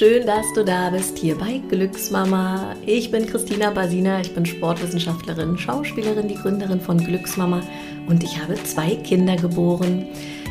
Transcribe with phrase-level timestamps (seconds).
[0.00, 2.74] schön, dass du da bist, hier bei Glücksmama.
[2.86, 7.60] Ich bin Christina Basina, ich bin Sportwissenschaftlerin, Schauspielerin, die Gründerin von Glücksmama
[8.06, 10.06] und ich habe zwei Kinder geboren.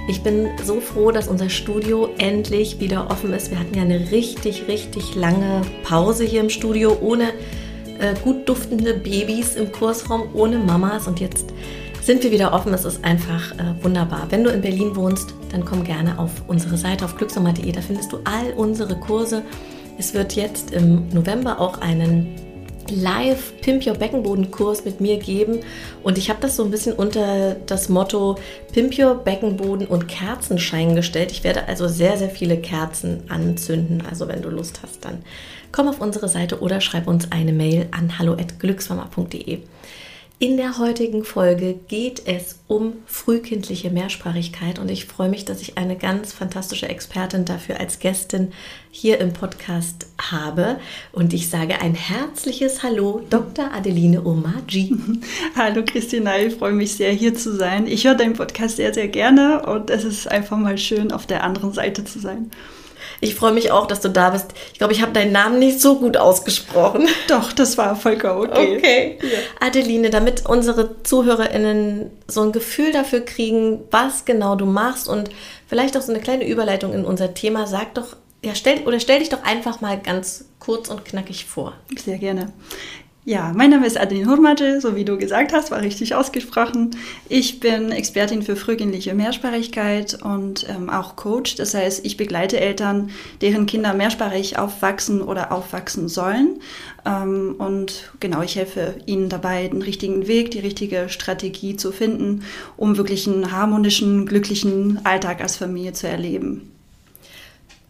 [0.08, 3.50] Ich bin so froh, dass unser Studio endlich wieder offen ist.
[3.50, 7.30] Wir hatten ja eine richtig, richtig lange Pause hier im Studio ohne
[7.98, 11.48] äh, gut duftende Babys im Kursraum, ohne Mamas und jetzt
[12.10, 12.74] sind wir wieder offen.
[12.74, 14.26] Es ist einfach äh, wunderbar.
[14.32, 17.72] Wenn du in Berlin wohnst, dann komm gerne auf unsere Seite auf glücksommer.de.
[17.72, 19.44] Da findest du all unsere Kurse.
[20.00, 22.36] Es wird jetzt im November auch einen
[22.90, 25.60] Live Pimp Your Beckenboden Kurs mit mir geben
[26.02, 28.40] und ich habe das so ein bisschen unter das Motto
[28.74, 31.32] Pimp Your Beckenboden und Kerzenschein gestellt.
[31.32, 34.02] Ich werde also sehr sehr viele Kerzen anzünden.
[34.10, 35.20] Also wenn du Lust hast, dann
[35.72, 39.60] komm auf unsere Seite oder schreib uns eine Mail an hallo@glücksmama.de.
[40.42, 45.78] In der heutigen Folge geht es um frühkindliche Mehrsprachigkeit und ich freue mich, dass ich
[45.78, 48.54] eine ganz fantastische Expertin dafür als Gästin
[48.90, 50.80] hier im Podcast habe.
[51.12, 53.74] Und ich sage ein herzliches Hallo, Dr.
[53.74, 54.96] Adeline Omaji.
[55.58, 57.86] Hallo Christina, ich freue mich sehr, hier zu sein.
[57.86, 61.44] Ich höre deinen Podcast sehr, sehr gerne und es ist einfach mal schön, auf der
[61.44, 62.50] anderen Seite zu sein.
[63.22, 64.54] Ich freue mich auch, dass du da bist.
[64.72, 67.08] Ich glaube, ich habe deinen Namen nicht so gut ausgesprochen.
[67.28, 68.78] Doch, das war vollkommen okay.
[68.78, 69.18] Okay.
[69.22, 69.68] Ja.
[69.68, 75.30] Adeline, damit unsere ZuhörerInnen so ein Gefühl dafür kriegen, was genau du machst und
[75.68, 79.20] vielleicht auch so eine kleine Überleitung in unser Thema, sag doch, ja, stell, oder stell
[79.20, 81.74] dich doch einfach mal ganz kurz und knackig vor.
[81.98, 82.54] Sehr gerne.
[83.30, 86.96] Ja, mein Name ist Adeline Hurmadje, so wie du gesagt hast, war richtig ausgesprochen.
[87.28, 91.54] Ich bin Expertin für frühkindliche Mehrsprachigkeit und ähm, auch Coach.
[91.54, 93.12] Das heißt, ich begleite Eltern,
[93.42, 96.60] deren Kinder mehrsprachig aufwachsen oder aufwachsen sollen.
[97.06, 102.46] Ähm, und genau, ich helfe ihnen dabei, den richtigen Weg, die richtige Strategie zu finden,
[102.78, 106.79] um wirklich einen harmonischen, glücklichen Alltag als Familie zu erleben.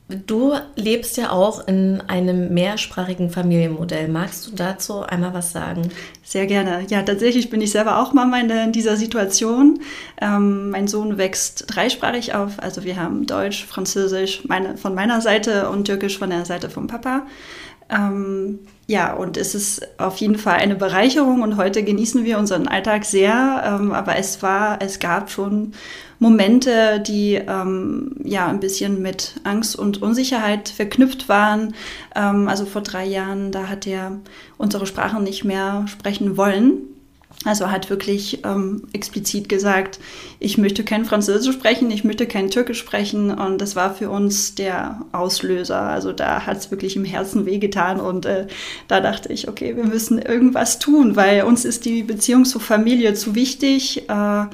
[0.10, 4.08] Du lebst ja auch in einem mehrsprachigen Familienmodell.
[4.08, 5.90] Magst du dazu einmal was sagen?
[6.24, 6.84] Sehr gerne.
[6.90, 9.82] Ja, tatsächlich bin ich selber auch Mama in, dieser Situation.
[10.20, 12.54] Ähm, mein Sohn wächst dreisprachig auf.
[12.58, 16.88] Also wir haben Deutsch, Französisch meine, von meiner Seite und Türkisch von der Seite vom
[16.88, 17.28] Papa.
[17.90, 22.68] Ähm, ja, und es ist auf jeden Fall eine Bereicherung und heute genießen wir unseren
[22.68, 23.64] Alltag sehr.
[23.66, 25.74] Ähm, aber es war, es gab schon
[26.20, 31.74] Momente, die ähm, ja ein bisschen mit Angst und Unsicherheit verknüpft waren.
[32.16, 34.20] Ähm, also vor drei Jahren, da hat er
[34.58, 36.99] unsere Sprache nicht mehr sprechen wollen.
[37.46, 40.00] Also hat wirklich ähm, explizit gesagt,
[40.40, 43.32] ich möchte kein Französisch sprechen, ich möchte kein Türkisch sprechen.
[43.32, 45.80] Und das war für uns der Auslöser.
[45.82, 48.02] Also da hat es wirklich im Herzen wehgetan.
[48.02, 48.48] Und äh,
[48.90, 53.14] da dachte ich, okay, wir müssen irgendwas tun, weil uns ist die Beziehung zur Familie
[53.14, 54.10] zu wichtig.
[54.10, 54.46] Äh,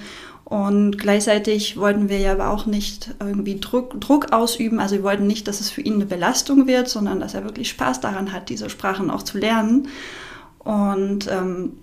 [0.43, 4.79] und gleichzeitig wollten wir ja aber auch nicht irgendwie Druck, Druck ausüben.
[4.79, 7.69] Also wir wollten nicht, dass es für ihn eine Belastung wird, sondern dass er wirklich
[7.69, 9.87] Spaß daran hat, diese Sprachen auch zu lernen.
[10.59, 11.73] Und ähm,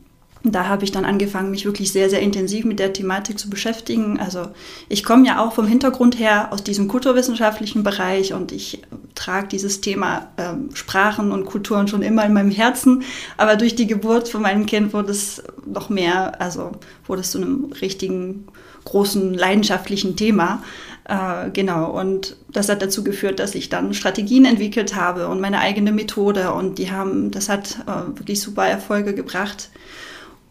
[0.44, 4.18] da habe ich dann angefangen, mich wirklich sehr, sehr intensiv mit der Thematik zu beschäftigen.
[4.18, 4.48] Also
[4.88, 8.82] ich komme ja auch vom Hintergrund her aus diesem kulturwissenschaftlichen Bereich und ich
[9.14, 13.04] trage dieses Thema ähm, Sprachen und Kulturen schon immer in meinem Herzen.
[13.36, 16.72] Aber durch die Geburt von meinem Kind wurde es noch mehr, also
[17.06, 18.46] wurde es zu einem richtigen,
[18.84, 20.62] großen, leidenschaftlichen Thema.
[21.04, 25.60] Äh, genau, und das hat dazu geführt, dass ich dann Strategien entwickelt habe und meine
[25.60, 29.70] eigene Methode und die haben, das hat äh, wirklich super Erfolge gebracht.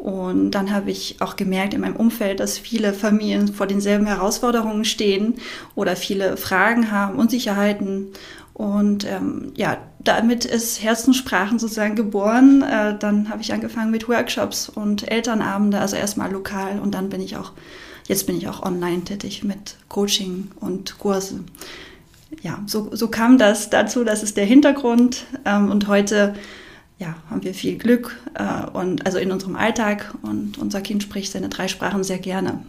[0.01, 4.83] Und dann habe ich auch gemerkt in meinem Umfeld, dass viele Familien vor denselben Herausforderungen
[4.83, 5.35] stehen
[5.75, 8.07] oder viele Fragen haben, Unsicherheiten.
[8.55, 12.63] Und ähm, ja, damit ist Herzenssprachen sozusagen geboren.
[12.63, 17.21] Äh, dann habe ich angefangen mit Workshops und Elternabende, also erstmal lokal und dann bin
[17.21, 17.51] ich auch,
[18.07, 21.41] jetzt bin ich auch online tätig mit Coaching und Kurse.
[22.41, 25.25] Ja, so, so kam das dazu, das ist der Hintergrund.
[25.45, 26.33] Ähm, und heute
[27.01, 31.31] ja, haben wir viel Glück äh, und also in unserem Alltag und unser Kind spricht
[31.31, 32.59] seine drei Sprachen sehr gerne.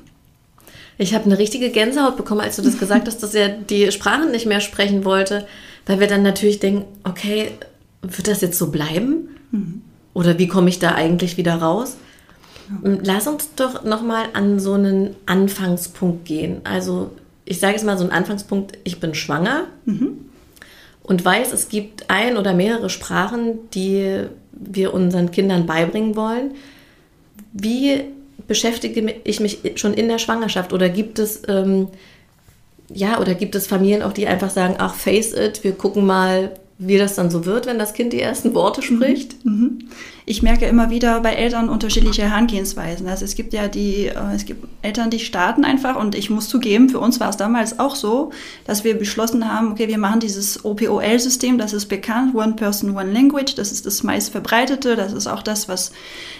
[0.96, 4.30] Ich habe eine richtige Gänsehaut bekommen, als du das gesagt hast, dass er die Sprachen
[4.30, 5.46] nicht mehr sprechen wollte,
[5.84, 7.50] weil wir dann natürlich denken, okay,
[8.00, 9.28] wird das jetzt so bleiben?
[9.50, 9.82] Mhm.
[10.14, 11.96] Oder wie komme ich da eigentlich wieder raus?
[12.84, 12.98] Ja.
[13.04, 16.62] Lass uns doch nochmal an so einen Anfangspunkt gehen.
[16.64, 17.10] Also
[17.44, 19.64] ich sage es mal so einen Anfangspunkt, ich bin schwanger.
[19.84, 20.31] Mhm
[21.02, 26.52] und weiß, es gibt ein oder mehrere Sprachen, die wir unseren Kindern beibringen wollen.
[27.52, 28.04] Wie
[28.46, 31.88] beschäftige ich mich schon in der Schwangerschaft oder gibt es ähm,
[32.92, 36.52] ja oder gibt es Familien auch, die einfach sagen, ach face it, wir gucken mal,
[36.86, 38.96] wie das dann so wird, wenn das Kind die ersten Worte mhm.
[38.96, 39.44] spricht?
[39.44, 39.88] Mhm.
[40.24, 43.08] Ich merke immer wieder bei Eltern unterschiedliche Herangehensweisen.
[43.08, 46.48] Also es gibt ja die, äh, es gibt Eltern, die starten einfach und ich muss
[46.48, 48.30] zugeben, für uns war es damals auch so,
[48.64, 53.12] dass wir beschlossen haben, okay, wir machen dieses OPOL-System, das ist bekannt, One Person, One
[53.12, 55.92] Language, das ist das meist verbreitete, das ist auch das, was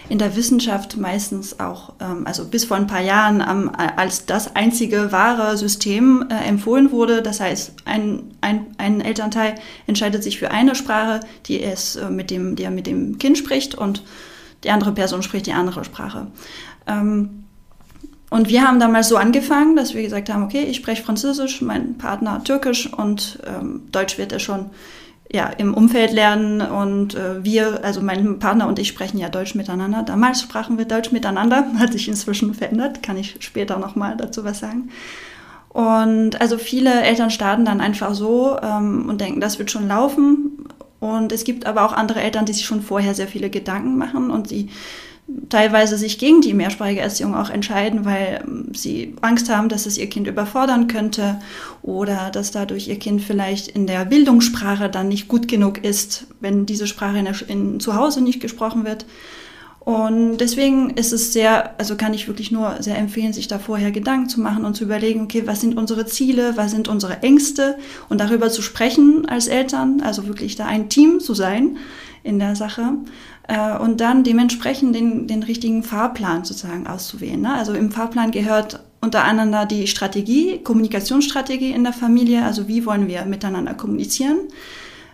[0.09, 5.11] in der Wissenschaft meistens auch, ähm, also bis vor ein paar Jahren als das einzige
[5.11, 7.23] wahre System äh, empfohlen wurde.
[7.23, 9.55] Das heißt, ein, ein, ein Elternteil
[9.87, 13.53] entscheidet sich für eine Sprache, die es äh, mit dem, der mit dem Kind spricht
[13.53, 14.03] spricht und
[14.65, 16.29] die andere Person spricht die andere Sprache.
[16.87, 17.45] Ähm,
[18.31, 21.99] und wir haben damals so angefangen, dass wir gesagt haben, okay, ich spreche Französisch, mein
[21.99, 24.71] Partner Türkisch und ähm, Deutsch wird er schon
[25.31, 29.55] ja, im Umfeld lernen und äh, wir, also mein Partner und ich sprechen ja Deutsch
[29.55, 30.03] miteinander.
[30.03, 34.61] Damals sprachen wir Deutsch miteinander, hat sich inzwischen verändert, kann ich später nochmal dazu was
[34.61, 34.91] sagen.
[35.73, 40.67] Und also viele Eltern starten dann einfach so ähm, und denken, das wird schon laufen.
[41.01, 44.31] Und es gibt aber auch andere Eltern, die sich schon vorher sehr viele Gedanken machen
[44.31, 44.69] und die
[45.49, 49.97] teilweise sich gegen die mehrsprachige Erziehung auch entscheiden, weil ähm, sie Angst haben, dass es
[49.97, 51.39] ihr Kind überfordern könnte
[51.81, 56.67] oder dass dadurch ihr Kind vielleicht in der Bildungssprache dann nicht gut genug ist, wenn
[56.67, 59.07] diese Sprache in, in zu Hause nicht gesprochen wird.
[59.85, 63.91] Und deswegen ist es sehr, also kann ich wirklich nur sehr empfehlen, sich da vorher
[63.91, 67.77] Gedanken zu machen und zu überlegen, okay, was sind unsere Ziele, was sind unsere Ängste
[68.09, 71.79] und darüber zu sprechen als Eltern, also wirklich da ein Team zu sein
[72.23, 72.93] in der Sache
[73.49, 77.41] äh, und dann dementsprechend den, den richtigen Fahrplan sozusagen auszuwählen.
[77.41, 77.53] Ne?
[77.53, 83.09] Also im Fahrplan gehört unter anderem die Strategie, Kommunikationsstrategie in der Familie, also wie wollen
[83.09, 84.39] wir miteinander kommunizieren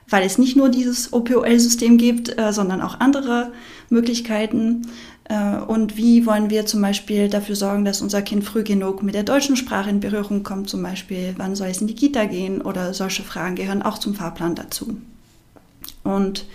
[0.09, 3.53] weil es nicht nur dieses OPOL-System gibt, äh, sondern auch andere
[3.91, 4.89] Möglichkeiten.
[5.25, 9.15] Äh, und wie wollen wir zum Beispiel dafür sorgen, dass unser Kind früh genug mit
[9.15, 12.63] der deutschen Sprache in Berührung kommt, zum Beispiel, wann soll es in die Kita gehen
[12.63, 14.97] oder solche Fragen gehören auch zum Fahrplan dazu.
[16.05, 16.47] Und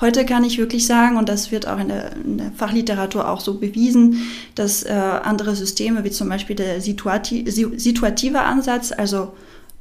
[0.00, 3.40] heute kann ich wirklich sagen, und das wird auch in der, in der Fachliteratur auch
[3.40, 4.22] so bewiesen,
[4.54, 9.32] dass äh, andere Systeme, wie zum Beispiel der situati situative Ansatz, also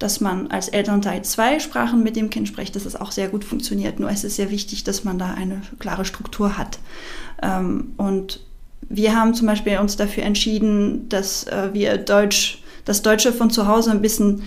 [0.01, 3.43] dass man als Elternteil zwei Sprachen mit dem Kind spricht, dass es auch sehr gut
[3.43, 3.99] funktioniert.
[3.99, 6.79] Nur es ist sehr wichtig, dass man da eine klare Struktur hat.
[7.41, 8.39] Ähm, und
[8.81, 13.67] wir haben zum Beispiel uns dafür entschieden, dass äh, wir Deutsch, das Deutsche von zu
[13.67, 14.41] Hause ein bisschen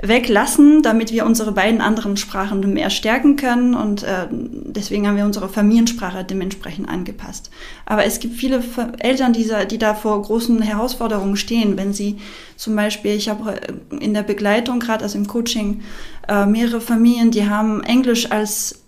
[0.00, 3.74] weglassen, damit wir unsere beiden anderen Sprachen mehr stärken können.
[3.74, 7.50] Und äh, deswegen haben wir unsere Familiensprache dementsprechend angepasst.
[7.84, 8.62] Aber es gibt viele
[9.00, 12.18] Eltern, die, die da vor großen Herausforderungen stehen, wenn sie
[12.56, 13.60] zum Beispiel, ich habe
[13.98, 15.82] in der Begleitung, gerade also im Coaching,
[16.28, 18.84] äh, mehrere Familien, die haben Englisch als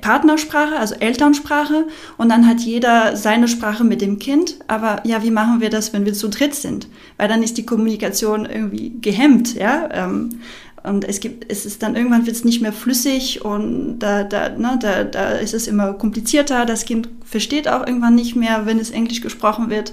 [0.00, 1.86] Partnersprache, also Elternsprache,
[2.16, 4.56] und dann hat jeder seine Sprache mit dem Kind.
[4.66, 6.88] Aber ja, wie machen wir das, wenn wir zu dritt sind?
[7.16, 9.88] Weil dann ist die Kommunikation irgendwie gehemmt, ja.
[9.92, 10.40] Ähm,
[10.82, 14.50] und es gibt, es ist dann irgendwann wird es nicht mehr flüssig und da, da,
[14.50, 16.64] ne, da, da ist es immer komplizierter.
[16.64, 19.92] Das Kind versteht auch irgendwann nicht mehr, wenn es Englisch gesprochen wird.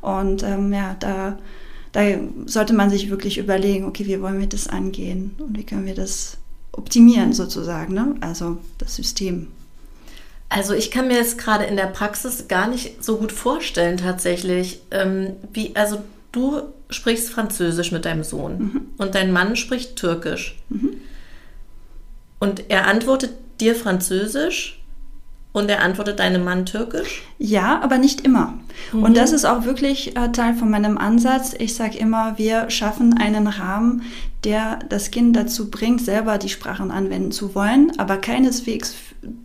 [0.00, 1.38] Und ähm, ja, da,
[1.90, 2.02] da
[2.46, 5.96] sollte man sich wirklich überlegen, okay, wie wollen wir das angehen und wie können wir
[5.96, 6.38] das
[6.78, 8.14] optimieren sozusagen, ne?
[8.20, 9.48] also das System.
[10.48, 14.80] Also ich kann mir das gerade in der Praxis gar nicht so gut vorstellen tatsächlich.
[14.90, 15.98] Ähm, wie, also
[16.32, 18.80] du sprichst Französisch mit deinem Sohn mhm.
[18.96, 20.56] und dein Mann spricht Türkisch.
[20.70, 20.94] Mhm.
[22.38, 24.77] Und er antwortet dir Französisch
[25.58, 27.22] und er antwortet deinem Mann türkisch?
[27.38, 28.54] Ja, aber nicht immer.
[28.92, 29.02] Mhm.
[29.02, 31.54] Und das ist auch wirklich äh, Teil von meinem Ansatz.
[31.58, 34.02] Ich sage immer, wir schaffen einen Rahmen,
[34.44, 38.94] der das Kind dazu bringt, selber die Sprachen anwenden zu wollen, aber keineswegs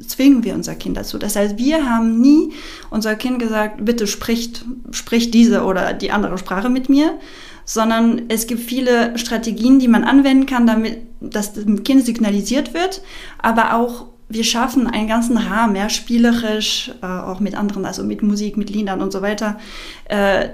[0.05, 1.17] zwingen wir unser Kind dazu.
[1.17, 2.53] Das heißt, wir haben nie
[2.91, 7.17] unser Kind gesagt, bitte spricht, spricht diese oder die andere Sprache mit mir,
[7.65, 13.01] sondern es gibt viele Strategien, die man anwenden kann, damit das dem Kind signalisiert wird,
[13.39, 18.23] aber auch wir schaffen einen ganzen Rahmen, ja, spielerisch, äh, auch mit anderen, also mit
[18.23, 19.59] Musik, mit Liedern und so weiter,
[20.05, 20.49] äh,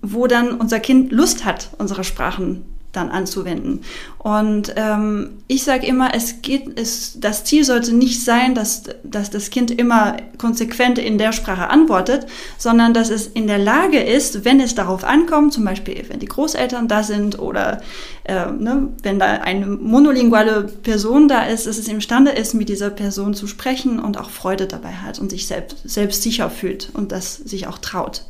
[0.00, 3.80] wo dann unser Kind Lust hat, unsere Sprachen dann anzuwenden.
[4.18, 9.30] Und ähm, ich sage immer, es geht, es, das Ziel sollte nicht sein, dass, dass
[9.30, 12.26] das Kind immer konsequent in der Sprache antwortet,
[12.58, 16.26] sondern dass es in der Lage ist, wenn es darauf ankommt, zum Beispiel wenn die
[16.26, 17.80] Großeltern da sind oder
[18.24, 22.90] äh, ne, wenn da eine monolinguale Person da ist, dass es imstande ist, mit dieser
[22.90, 27.10] Person zu sprechen und auch Freude dabei hat und sich selbst, selbst sicher fühlt und
[27.10, 28.24] das sich auch traut.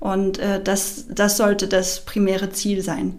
[0.00, 3.18] Und äh, das, das sollte das primäre Ziel sein.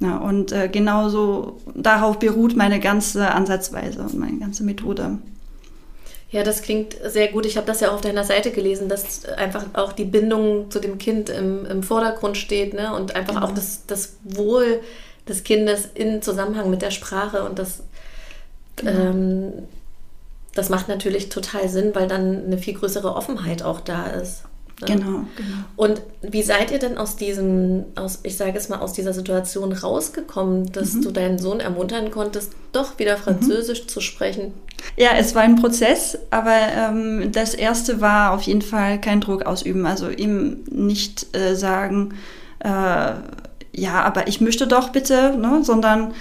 [0.00, 5.18] Ja, und äh, genauso darauf beruht meine ganze Ansatzweise und meine ganze Methode.
[6.30, 7.44] Ja, das klingt sehr gut.
[7.44, 10.78] Ich habe das ja auch auf deiner Seite gelesen, dass einfach auch die Bindung zu
[10.78, 12.94] dem Kind im, im Vordergrund steht ne?
[12.94, 13.46] und einfach genau.
[13.46, 14.80] auch das, das Wohl
[15.28, 17.82] des Kindes in Zusammenhang mit der Sprache und das.
[18.76, 18.90] Genau.
[18.92, 19.52] Ähm,
[20.54, 24.44] Das macht natürlich total Sinn, weil dann eine viel größere Offenheit auch da ist.
[24.80, 24.86] Ne?
[24.86, 25.56] Genau, genau.
[25.76, 29.72] Und wie seid ihr denn aus diesem, aus, ich sage es mal, aus dieser Situation
[29.72, 31.02] rausgekommen, dass mhm.
[31.02, 33.22] du deinen Sohn ermuntern konntest, doch wieder mhm.
[33.22, 33.88] Französisch mhm.
[33.88, 34.54] zu sprechen?
[34.96, 39.44] Ja, es war ein Prozess, aber ähm, das erste war auf jeden Fall kein Druck
[39.44, 39.86] ausüben.
[39.86, 42.14] Also ihm nicht äh, sagen,
[42.60, 43.12] äh,
[43.72, 46.12] ja, aber ich möchte doch bitte, ne, sondern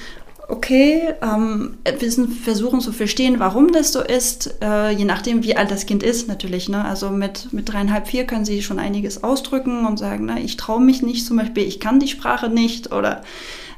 [0.50, 5.70] okay, ähm, wir versuchen zu verstehen, warum das so ist, äh, je nachdem, wie alt
[5.70, 6.70] das Kind ist, natürlich.
[6.70, 6.84] Ne?
[6.84, 10.82] Also mit, mit dreieinhalb, vier können sie schon einiges ausdrücken und sagen, na, ich traue
[10.82, 13.22] mich nicht zum Beispiel, ich kann die Sprache nicht oder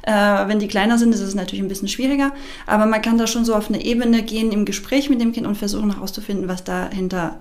[0.00, 2.32] äh, wenn die kleiner sind, ist es natürlich ein bisschen schwieriger,
[2.66, 5.46] aber man kann da schon so auf eine Ebene gehen im Gespräch mit dem Kind
[5.46, 7.38] und versuchen herauszufinden, was dahinter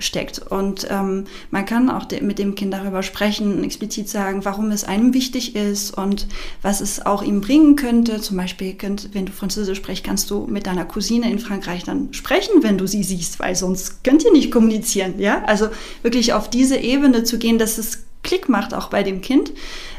[0.00, 0.38] steckt.
[0.38, 4.84] Und ähm, man kann auch de mit dem Kind darüber sprechen, explizit sagen, warum es
[4.84, 6.26] einem wichtig ist und
[6.62, 8.20] was es auch ihm bringen könnte.
[8.20, 12.12] Zum Beispiel, könnt, wenn du Französisch sprichst, kannst du mit deiner Cousine in Frankreich dann
[12.12, 15.14] sprechen, wenn du sie siehst, weil sonst könnt ihr nicht kommunizieren.
[15.18, 15.68] Ja, also
[16.02, 19.52] wirklich auf diese Ebene zu gehen, dass es Klick macht auch bei dem Kind,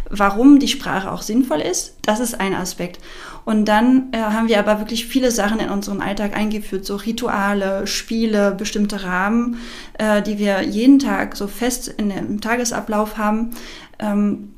[0.09, 1.95] warum die Sprache auch sinnvoll ist.
[2.03, 2.99] Das ist ein Aspekt.
[3.45, 7.87] Und dann äh, haben wir aber wirklich viele Sachen in unseren Alltag eingeführt, so Rituale,
[7.87, 9.57] Spiele, bestimmte Rahmen,
[9.97, 13.51] äh, die wir jeden Tag so fest in dem Tagesablauf haben.
[13.99, 14.53] Ähm,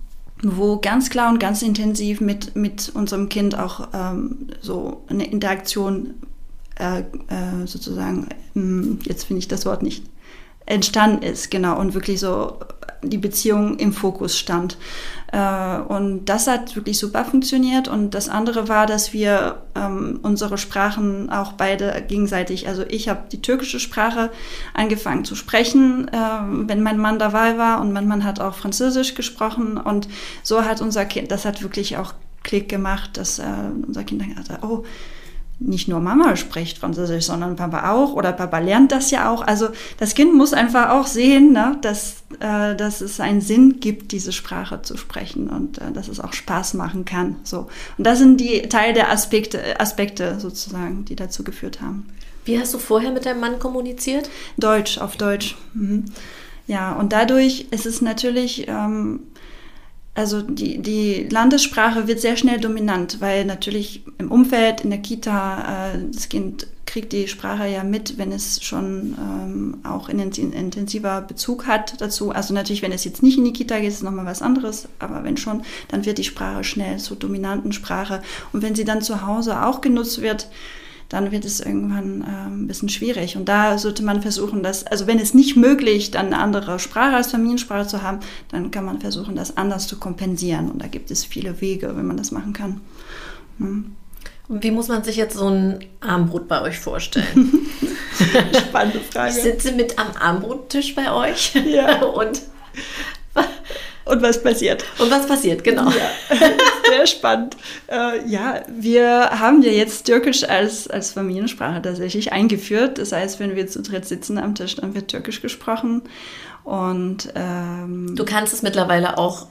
[0.46, 6.16] wo ganz klar und ganz intensiv mit, mit unserem Kind auch ähm, so eine Interaktion
[6.78, 10.04] äh, äh, sozusagen, hm, jetzt finde ich das Wort nicht,
[10.66, 12.60] entstanden ist, genau, und wirklich so
[13.02, 14.78] die Beziehung im Fokus stand.
[15.32, 17.88] Äh, und das hat wirklich super funktioniert.
[17.88, 23.24] Und das andere war, dass wir ähm, unsere Sprachen auch beide gegenseitig, also ich habe
[23.32, 24.30] die türkische Sprache
[24.74, 26.18] angefangen zu sprechen, äh,
[26.68, 29.78] wenn mein Mann dabei war und mein Mann hat auch Französisch gesprochen.
[29.78, 30.08] Und
[30.44, 32.14] so hat unser Kind, das hat wirklich auch
[32.44, 33.46] Klick gemacht, dass äh,
[33.88, 34.84] unser Kind dann gesagt hat, oh,
[35.64, 39.42] nicht nur Mama spricht Französisch, sondern Papa auch oder Papa lernt das ja auch.
[39.42, 44.12] Also das Kind muss einfach auch sehen, ne, dass, äh, dass es einen Sinn gibt,
[44.12, 47.38] diese Sprache zu sprechen und äh, dass es auch Spaß machen kann.
[47.44, 47.68] So.
[47.98, 52.08] Und das sind die Teil der Aspekte, Aspekte sozusagen, die dazu geführt haben.
[52.46, 54.30] Wie hast du vorher mit deinem Mann kommuniziert?
[54.58, 55.56] Deutsch, auf Deutsch.
[55.74, 56.06] Mhm.
[56.68, 59.22] Ja, und dadurch ist es natürlich ähm,
[60.16, 65.94] also die, die Landessprache wird sehr schnell dominant, weil natürlich im Umfeld, in der Kita,
[65.94, 70.54] äh, das Kind kriegt die Sprache ja mit, wenn es schon ähm, auch in, in
[70.54, 72.30] intensiver Bezug hat dazu.
[72.30, 74.88] Also natürlich, wenn es jetzt nicht in die Kita geht, ist es nochmal was anderes,
[75.00, 78.22] aber wenn schon, dann wird die Sprache schnell zur dominanten Sprache.
[78.52, 80.48] Und wenn sie dann zu Hause auch genutzt wird,
[81.14, 83.38] dann wird es irgendwann äh, ein bisschen schwierig.
[83.38, 87.16] Und da sollte man versuchen, dass, also wenn es nicht möglich, dann eine andere Sprache
[87.16, 90.72] als Familiensprache zu haben, dann kann man versuchen, das anders zu kompensieren.
[90.72, 92.82] Und da gibt es viele Wege, wenn man das machen kann.
[93.60, 93.96] Hm.
[94.50, 97.68] Wie muss man sich jetzt so ein Armbrot bei euch vorstellen?
[98.58, 99.38] Spannende Frage.
[99.38, 102.04] Ich sitze mit am Armbrottisch bei euch ja.
[102.06, 102.42] und
[104.06, 104.84] und was passiert.
[105.00, 105.90] Und was passiert, genau.
[105.90, 106.38] Ja,
[106.90, 107.56] sehr spannend.
[107.88, 112.98] Äh, ja, wir haben ja jetzt Türkisch als, als Familiensprache tatsächlich eingeführt.
[112.98, 116.04] Das heißt, wenn wir zu dritt sitzen am Tisch, dann wird Türkisch gesprochen.
[116.64, 119.48] Und ähm, du kannst es mittlerweile auch.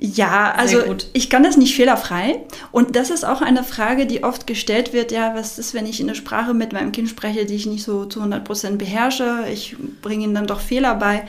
[0.00, 0.78] Ja, also
[1.12, 2.44] ich kann das nicht fehlerfrei.
[2.70, 5.10] Und das ist auch eine Frage, die oft gestellt wird.
[5.10, 7.82] Ja, was ist, wenn ich in eine Sprache mit meinem Kind spreche, die ich nicht
[7.82, 9.44] so zu 100 Prozent beherrsche?
[9.52, 11.24] Ich bringe ihnen dann doch Fehler bei.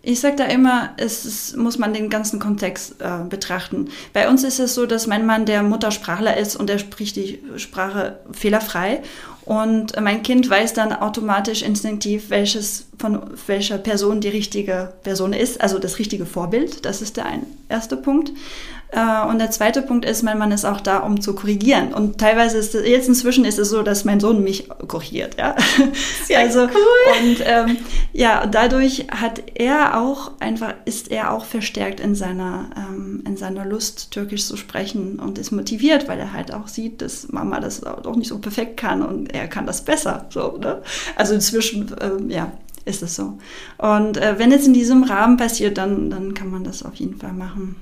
[0.00, 3.88] Ich sage da immer, es ist, muss man den ganzen Kontext äh, betrachten.
[4.12, 7.40] Bei uns ist es so, dass mein Mann der Muttersprachler ist und er spricht die
[7.56, 9.02] Sprache fehlerfrei.
[9.44, 15.60] Und mein Kind weiß dann automatisch instinktiv, welches von welcher Person die richtige Person ist,
[15.60, 16.84] also das richtige Vorbild.
[16.84, 18.30] Das ist der ein, erste Punkt.
[18.90, 21.92] Äh, und der zweite Punkt ist, mein Mann ist auch da, um zu korrigieren.
[21.92, 25.54] Und teilweise ist es, jetzt inzwischen ist es so, dass mein Sohn mich korrigiert, ja.
[26.24, 27.22] Sehr also, cool.
[27.22, 27.76] Und ähm,
[28.12, 33.66] ja, dadurch hat er auch einfach, ist er auch verstärkt in seiner, ähm, in seiner
[33.66, 37.84] Lust, Türkisch zu sprechen und ist motiviert, weil er halt auch sieht, dass Mama das
[37.84, 40.26] auch nicht so perfekt kann und er kann das besser.
[40.30, 40.82] So, ne?
[41.14, 42.52] Also inzwischen, ähm, ja,
[42.86, 43.38] ist es so.
[43.76, 47.18] Und äh, wenn es in diesem Rahmen passiert, dann, dann kann man das auf jeden
[47.18, 47.76] Fall machen.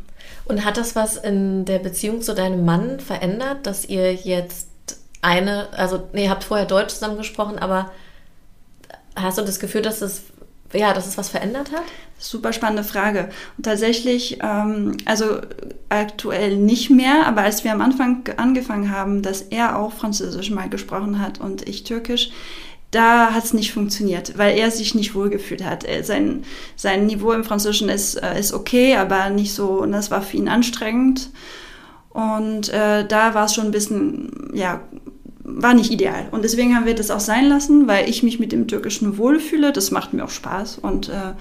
[0.46, 4.68] Und hat das was in der Beziehung zu deinem Mann verändert, dass ihr jetzt
[5.20, 7.90] eine, also nee, ihr habt vorher Deutsch zusammen gesprochen, aber
[9.16, 10.22] hast du das Gefühl, dass es
[10.72, 11.84] ja, dass es was verändert hat?
[12.18, 13.28] Super spannende Frage.
[13.56, 15.40] Und tatsächlich, ähm, also
[15.88, 20.68] aktuell nicht mehr, aber als wir am Anfang angefangen haben, dass er auch Französisch mal
[20.68, 22.30] gesprochen hat und ich Türkisch,
[22.96, 25.84] da hat es nicht funktioniert, weil er sich nicht wohlgefühlt hat.
[26.02, 26.44] Sein,
[26.76, 30.38] sein Niveau im Französischen ist, äh, ist okay, aber nicht so, und das war für
[30.38, 31.30] ihn anstrengend.
[32.08, 34.80] Und äh, da war es schon ein bisschen, ja,
[35.44, 36.28] war nicht ideal.
[36.30, 39.72] Und deswegen haben wir das auch sein lassen, weil ich mich mit dem Türkischen wohlfühle.
[39.72, 40.78] Das macht mir auch Spaß.
[40.78, 41.34] Und äh,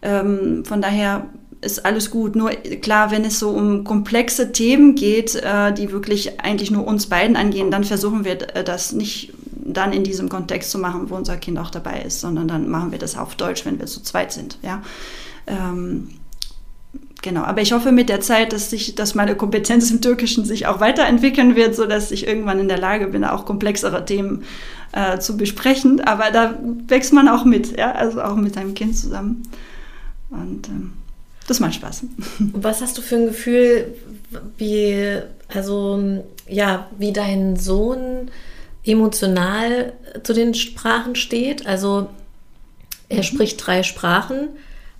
[0.00, 1.26] ähm, von daher
[1.60, 2.36] ist alles gut.
[2.36, 7.06] Nur klar, wenn es so um komplexe Themen geht, äh, die wirklich eigentlich nur uns
[7.06, 9.34] beiden angehen, dann versuchen wir äh, das nicht
[9.72, 12.92] dann in diesem Kontext zu machen, wo unser Kind auch dabei ist, sondern dann machen
[12.92, 14.58] wir das auf Deutsch, wenn wir zu zweit sind.
[14.62, 14.82] Ja.
[15.46, 16.08] Ähm,
[17.22, 17.42] genau.
[17.42, 20.80] Aber ich hoffe mit der Zeit, dass sich, dass meine Kompetenz im Türkischen sich auch
[20.80, 24.44] weiterentwickeln wird, so dass ich irgendwann in der Lage bin, auch komplexere Themen
[24.92, 26.00] äh, zu besprechen.
[26.00, 26.58] Aber da
[26.88, 29.42] wächst man auch mit, ja, also auch mit seinem Kind zusammen.
[30.30, 30.92] Und ähm,
[31.46, 32.04] das macht Spaß.
[32.38, 33.94] Was hast du für ein Gefühl,
[34.58, 38.30] wie, also, ja, wie dein Sohn
[38.86, 41.66] emotional zu den Sprachen steht?
[41.66, 42.08] Also,
[43.08, 43.22] er mhm.
[43.22, 44.48] spricht drei Sprachen.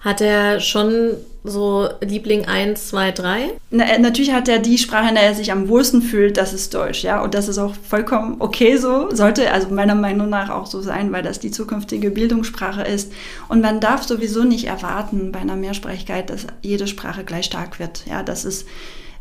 [0.01, 3.51] Hat er schon so Liebling 1, 2, 3?
[3.71, 6.53] Na, äh, natürlich hat er die Sprache, in der er sich am wohlsten fühlt, das
[6.53, 7.23] ist Deutsch, ja.
[7.23, 11.13] Und das ist auch vollkommen okay so, sollte also meiner Meinung nach auch so sein,
[11.13, 13.13] weil das die zukünftige Bildungssprache ist.
[13.49, 18.05] Und man darf sowieso nicht erwarten bei einer Mehrsprachigkeit, dass jede Sprache gleich stark wird.
[18.07, 18.67] Ja, das ist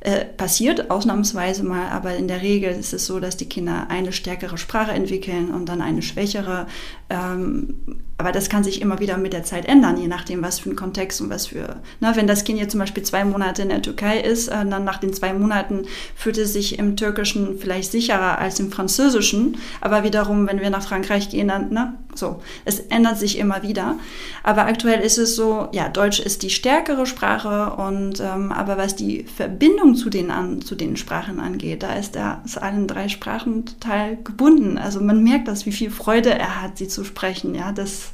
[0.05, 4.13] äh, passiert ausnahmsweise mal, aber in der Regel ist es so, dass die Kinder eine
[4.13, 6.67] stärkere Sprache entwickeln und dann eine schwächere.
[7.09, 7.73] Ähm,
[8.17, 10.75] aber das kann sich immer wieder mit der Zeit ändern, je nachdem, was für ein
[10.77, 11.81] Kontext und was für.
[11.99, 14.85] Ne, wenn das Kind jetzt zum Beispiel zwei Monate in der Türkei ist, äh, dann
[14.85, 15.85] nach den zwei Monaten
[16.15, 19.57] fühlt es sich im Türkischen vielleicht sicherer als im Französischen.
[19.81, 22.41] Aber wiederum, wenn wir nach Frankreich gehen, dann, ne, so.
[22.63, 23.97] Es ändert sich immer wieder.
[24.43, 28.95] Aber aktuell ist es so, ja, Deutsch ist die stärkere Sprache und, ähm, aber was
[28.95, 33.09] die Verbindung zu den, an, zu den Sprachen angeht, da ist er zu allen drei
[33.09, 34.77] Sprachen total gebunden.
[34.77, 38.11] Also man merkt das, wie viel Freude er hat, sie zu sprechen, ja, das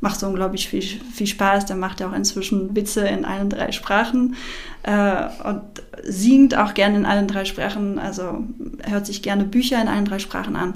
[0.00, 1.66] macht so unglaublich viel, viel Spaß.
[1.66, 4.36] Der macht ja auch inzwischen Witze in allen drei Sprachen
[4.82, 5.62] äh, und
[6.04, 8.44] singt auch gerne in allen drei Sprachen, also
[8.88, 10.74] hört sich gerne Bücher in allen drei Sprachen an.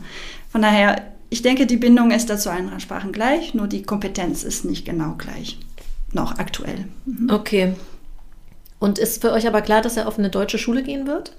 [0.51, 4.43] Von daher, ich denke, die Bindung ist dazu allen drei Sprachen gleich, nur die Kompetenz
[4.43, 5.59] ist nicht genau gleich.
[6.13, 6.87] Noch aktuell.
[7.07, 7.31] Mhm.
[7.31, 7.75] Okay.
[8.81, 11.33] Und ist für euch aber klar, dass er auf eine deutsche Schule gehen wird?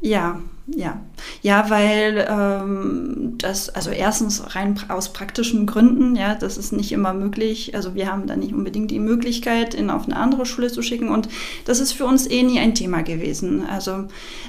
[0.00, 1.00] Ja, ja.
[1.42, 7.14] Ja, weil ähm, das, also erstens rein aus praktischen Gründen, ja, das ist nicht immer
[7.14, 7.74] möglich.
[7.74, 11.08] Also wir haben da nicht unbedingt die Möglichkeit, ihn auf eine andere Schule zu schicken.
[11.08, 11.28] Und
[11.64, 13.64] das ist für uns eh nie ein Thema gewesen.
[13.66, 14.04] Also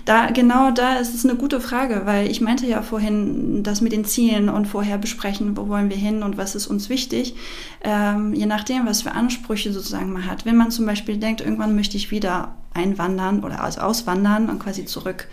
[0.06, 3.94] da, genau da ist es eine gute Frage, weil ich meinte ja vorhin, das mit
[3.94, 7.36] den Zielen und vorher besprechen, wo wollen wir hin und was ist uns wichtig.
[7.84, 10.46] Ähm, je nachdem, was für Ansprüche sozusagen man hat.
[10.46, 14.86] Wenn man zum Beispiel denkt, irgendwann möchte ich wieder einwandern oder also auswandern und quasi
[14.86, 15.28] zurück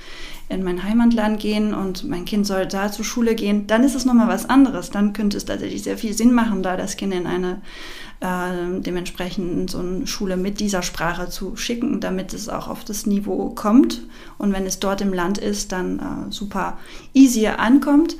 [0.48, 4.04] in mein Heimatland gehen und mein Kind soll da zur Schule gehen, dann ist es
[4.04, 4.90] nochmal was anderes.
[4.90, 7.62] Dann könnte es tatsächlich sehr viel Sinn machen, da das Kind in eine
[8.20, 13.06] äh, dementsprechend so eine Schule mit dieser Sprache zu schicken, damit es auch auf das
[13.06, 14.02] Niveau kommt.
[14.38, 16.78] Und wenn es dort im Land ist, dann äh, super
[17.12, 18.16] easy ankommt.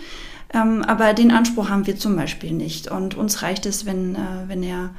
[0.52, 2.90] Ähm, aber den Anspruch haben wir zum Beispiel nicht.
[2.90, 4.90] Und uns reicht es, wenn, äh, wenn er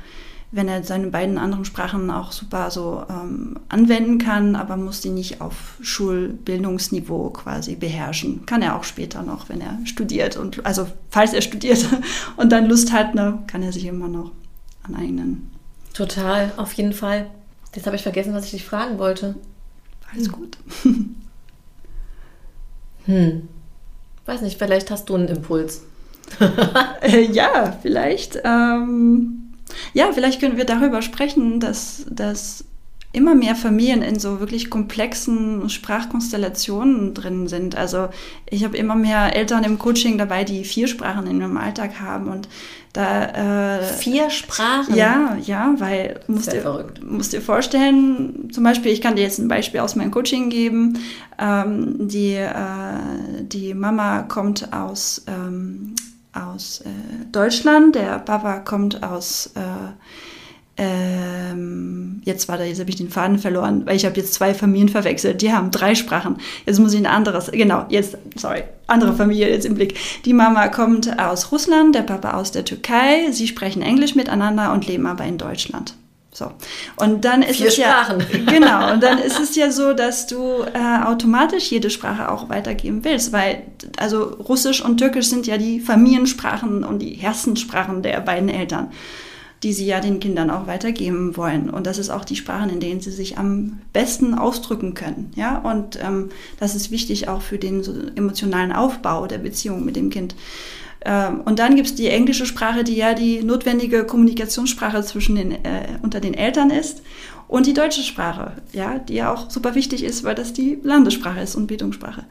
[0.51, 5.09] wenn er seine beiden anderen Sprachen auch super so ähm, anwenden kann, aber muss die
[5.09, 8.45] nicht auf Schulbildungsniveau quasi beherrschen.
[8.45, 11.85] Kann er auch später noch, wenn er studiert und also falls er studiert
[12.37, 14.31] und dann Lust hat, ne, kann er sich immer noch
[14.83, 15.51] aneignen.
[15.93, 17.29] Total, auf jeden Fall.
[17.75, 19.35] Jetzt habe ich vergessen, was ich dich fragen wollte.
[20.13, 20.57] Alles gut.
[23.05, 23.49] hm.
[24.25, 25.81] Weiß nicht, vielleicht hast du einen Impuls.
[27.01, 28.39] äh, ja, vielleicht.
[28.45, 29.46] Ähm
[29.93, 32.65] ja, vielleicht können wir darüber sprechen, dass, dass
[33.13, 37.75] immer mehr Familien in so wirklich komplexen Sprachkonstellationen drin sind.
[37.75, 38.09] Also
[38.49, 42.27] ich habe immer mehr Eltern im Coaching dabei, die vier Sprachen in ihrem Alltag haben
[42.27, 42.47] und
[42.93, 44.95] da äh, vier Sprachen.
[44.95, 49.47] Ja, ja, weil musst dir, musst dir vorstellen, zum Beispiel, ich kann dir jetzt ein
[49.47, 50.99] Beispiel aus meinem Coaching geben.
[51.39, 55.95] Ähm, die, äh, die Mama kommt aus ähm,
[56.45, 56.89] aus äh,
[57.31, 59.61] Deutschland, der Papa kommt aus, äh,
[60.79, 64.53] ähm, jetzt war da, jetzt habe ich den Faden verloren, weil ich habe jetzt zwei
[64.53, 66.37] Familien verwechselt, die haben drei Sprachen.
[66.65, 69.97] Jetzt muss ich ein anderes, genau, jetzt, sorry, andere Familie jetzt im Blick.
[70.25, 74.87] Die Mama kommt aus Russland, der Papa aus der Türkei, sie sprechen Englisch miteinander und
[74.87, 75.95] leben aber in Deutschland.
[76.37, 76.51] So.
[76.97, 78.19] Und dann ist Vier es Sprachen.
[78.19, 78.93] ja genau.
[78.93, 83.33] Und dann ist es ja so, dass du äh, automatisch jede Sprache auch weitergeben willst,
[83.33, 83.63] weil
[83.97, 88.91] also Russisch und Türkisch sind ja die Familiensprachen und die Herzenssprachen der beiden Eltern,
[89.63, 91.71] die sie ja den Kindern auch weitergeben wollen.
[91.71, 95.31] Und das ist auch die Sprachen, in denen sie sich am besten ausdrücken können.
[95.35, 95.57] Ja.
[95.57, 100.11] Und ähm, das ist wichtig auch für den so emotionalen Aufbau der Beziehung mit dem
[100.11, 100.35] Kind.
[101.05, 105.51] Ähm, und dann gibt es die englische Sprache, die ja die notwendige Kommunikationssprache zwischen den,
[105.51, 107.01] äh, unter den Eltern ist.
[107.49, 111.39] und die deutsche Sprache, ja, die ja auch super wichtig ist, weil das die Landessprache
[111.39, 112.25] ist und Bildungssprache.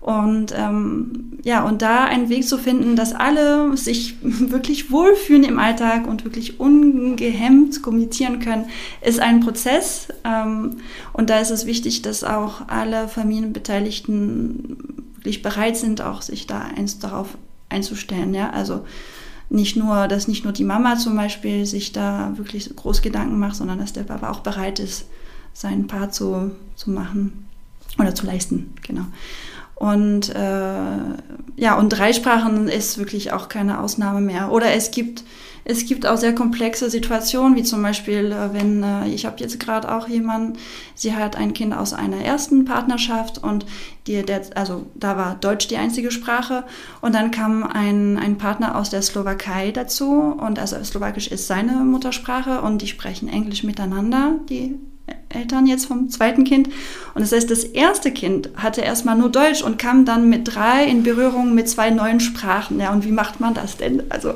[0.00, 5.58] Und ähm, ja, und da einen Weg zu finden, dass alle sich wirklich wohlfühlen im
[5.58, 8.66] Alltag und wirklich ungehemmt kommunizieren können,
[9.02, 10.06] ist ein Prozess.
[10.22, 10.76] Ähm,
[11.12, 14.76] und da ist es wichtig, dass auch alle Familienbeteiligten
[15.16, 17.36] wirklich bereit sind, auch sich da eins darauf
[17.70, 18.34] einzustellen.
[18.34, 18.84] Ja, also
[19.48, 23.56] nicht nur, dass nicht nur die Mama zum Beispiel sich da wirklich groß Gedanken macht,
[23.56, 25.06] sondern dass der Papa auch bereit ist,
[25.52, 27.48] seinen Part zu, zu machen
[27.98, 29.06] oder zu leisten, genau.
[29.74, 31.00] Und äh,
[31.56, 34.52] ja, und Dreisprachen ist wirklich auch keine Ausnahme mehr.
[34.52, 35.24] Oder es gibt
[35.64, 39.60] es gibt auch sehr komplexe Situationen, wie zum Beispiel, äh, wenn äh, ich habe jetzt
[39.60, 40.58] gerade auch jemanden,
[40.94, 43.66] sie hat ein Kind aus einer ersten Partnerschaft und
[44.06, 46.64] die, der, also da war Deutsch die einzige Sprache
[47.00, 51.72] und dann kam ein, ein Partner aus der Slowakei dazu und also Slowakisch ist seine
[51.72, 54.78] Muttersprache und die sprechen Englisch miteinander, die
[55.28, 56.68] Eltern jetzt vom zweiten Kind.
[57.14, 60.84] Und das heißt, das erste Kind hatte erstmal nur Deutsch und kam dann mit drei
[60.84, 62.80] in Berührung mit zwei neuen Sprachen.
[62.80, 64.02] Ja, und wie macht man das denn?
[64.08, 64.34] Also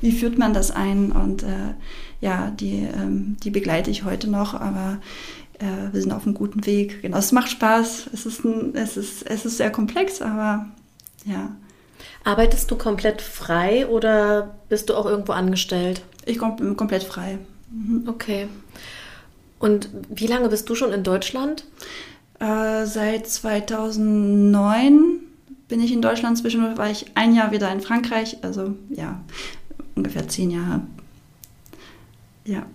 [0.00, 1.12] wie führt man das ein?
[1.12, 1.74] Und äh,
[2.20, 4.98] ja, die, ähm, die begleite ich heute noch, aber
[5.58, 7.02] äh, wir sind auf einem guten Weg.
[7.02, 8.10] Genau, es macht Spaß.
[8.12, 10.66] Es ist, ein, es ist, es ist sehr komplex, aber
[11.24, 11.56] ja.
[12.24, 16.02] Arbeitest du komplett frei oder bist du auch irgendwo angestellt?
[16.26, 17.38] Ich bin komplett frei.
[17.70, 18.08] Mhm.
[18.08, 18.48] Okay.
[19.58, 21.64] Und wie lange bist du schon in Deutschland?
[22.38, 25.20] Äh, seit 2009
[25.68, 26.38] bin ich in Deutschland.
[26.38, 28.38] Zwischendurch war ich ein Jahr wieder in Frankreich.
[28.42, 29.20] Also ja,
[29.98, 30.82] ungefähr zehn Jahre.
[32.44, 32.66] Ja.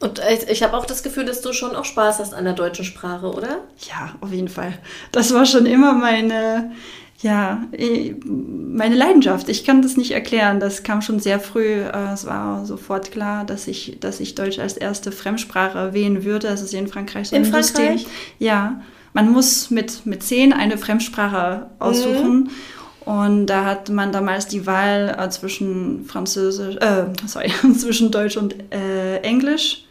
[0.00, 2.84] Und ich habe auch das Gefühl, dass du schon auch Spaß hast an der deutschen
[2.84, 3.60] Sprache, oder?
[3.88, 4.74] Ja, auf jeden Fall.
[5.12, 6.72] Das war schon immer meine,
[7.20, 9.48] ja, eh, meine Leidenschaft.
[9.48, 10.60] Ich kann das nicht erklären.
[10.60, 11.80] Das kam schon sehr früh.
[11.80, 16.48] Äh, es war sofort klar, dass ich, dass ich Deutsch als erste Fremdsprache wählen würde.
[16.48, 18.02] Das ist in Frankreich so in ein Frankreich?
[18.02, 18.12] System.
[18.38, 18.82] Ja.
[19.14, 22.40] Man muss mit, mit zehn eine Fremdsprache aussuchen.
[22.40, 22.50] Mhm.
[23.04, 28.54] Und da hat man damals die Wahl äh, zwischen Französisch, äh, sorry, zwischen Deutsch und
[28.72, 29.84] äh, Englisch.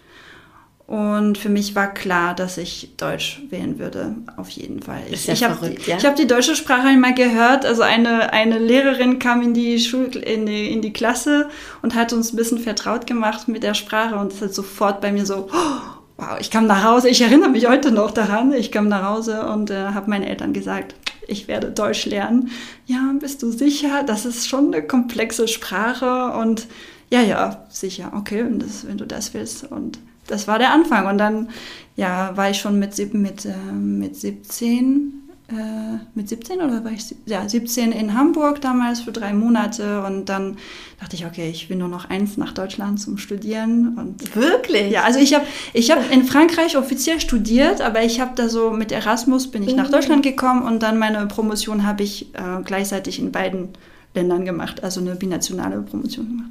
[0.86, 5.02] Und für mich war klar, dass ich Deutsch wählen würde, auf jeden Fall.
[5.10, 5.98] Ich, ja ich habe die, ja?
[6.04, 7.66] hab die deutsche Sprache einmal gehört.
[7.66, 11.48] Also eine, eine Lehrerin kam in die, Schul in, die, in die Klasse
[11.82, 15.14] und hat uns ein bisschen vertraut gemacht mit der Sprache und es hat sofort bei
[15.14, 15.82] mir so, oh,
[16.18, 17.10] wow, ich kam nach Hause.
[17.10, 18.52] Ich erinnere mich heute noch daran.
[18.52, 20.96] Ich kam nach Hause und äh, habe meinen Eltern gesagt,
[21.28, 22.50] ich werde Deutsch lernen.
[22.86, 24.04] Ja, bist du sicher?
[24.04, 26.68] Das ist schon eine komplexe Sprache und
[27.10, 29.72] ja, ja, sicher, okay, das, wenn du das willst.
[29.72, 31.06] Und das war der Anfang.
[31.08, 31.50] Und dann,
[31.96, 35.23] ja, war ich schon mit, mit, äh, mit 17
[35.54, 40.28] äh, mit 17 oder war ich ja, 17 in Hamburg damals für drei Monate und
[40.28, 40.58] dann
[41.00, 43.98] dachte ich, okay, ich will nur noch eins nach Deutschland zum Studieren.
[43.98, 44.92] Und Wirklich?
[44.92, 48.72] Ja, also ich habe ich hab in Frankreich offiziell studiert, aber ich habe da so
[48.72, 49.78] mit Erasmus bin ich mhm.
[49.78, 53.70] nach Deutschland gekommen und dann meine Promotion habe ich äh, gleichzeitig in beiden
[54.16, 56.50] Ländern gemacht, also eine binationale Promotion gemacht.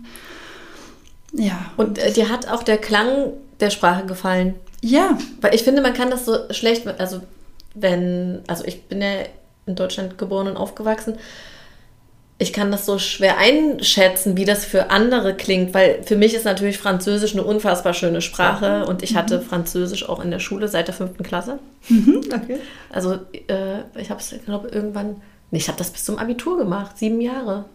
[1.32, 1.58] Ja.
[1.76, 4.54] Und äh, dir hat auch der Klang der Sprache gefallen?
[4.80, 5.18] Ja.
[5.40, 7.20] Weil ich finde, man kann das so schlecht, also
[7.74, 9.24] wenn, also ich bin ja
[9.66, 11.18] in Deutschland geboren und aufgewachsen,
[12.38, 16.44] ich kann das so schwer einschätzen, wie das für andere klingt, weil für mich ist
[16.44, 19.42] natürlich Französisch eine unfassbar schöne Sprache und ich hatte mhm.
[19.42, 21.60] Französisch auch in der Schule seit der fünften Klasse.
[21.88, 22.58] Mhm, okay.
[22.90, 23.14] Also
[23.46, 27.20] äh, ich habe es, glaube irgendwann, nee, ich habe das bis zum Abitur gemacht, sieben
[27.20, 27.66] Jahre.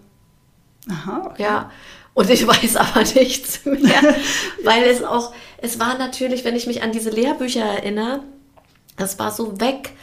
[0.90, 1.44] Aha, okay.
[1.44, 1.72] Ja,
[2.14, 4.16] und ich weiß aber nichts mehr,
[4.64, 8.20] weil es auch, es war natürlich, wenn ich mich an diese Lehrbücher erinnere,
[8.98, 9.94] das war so weg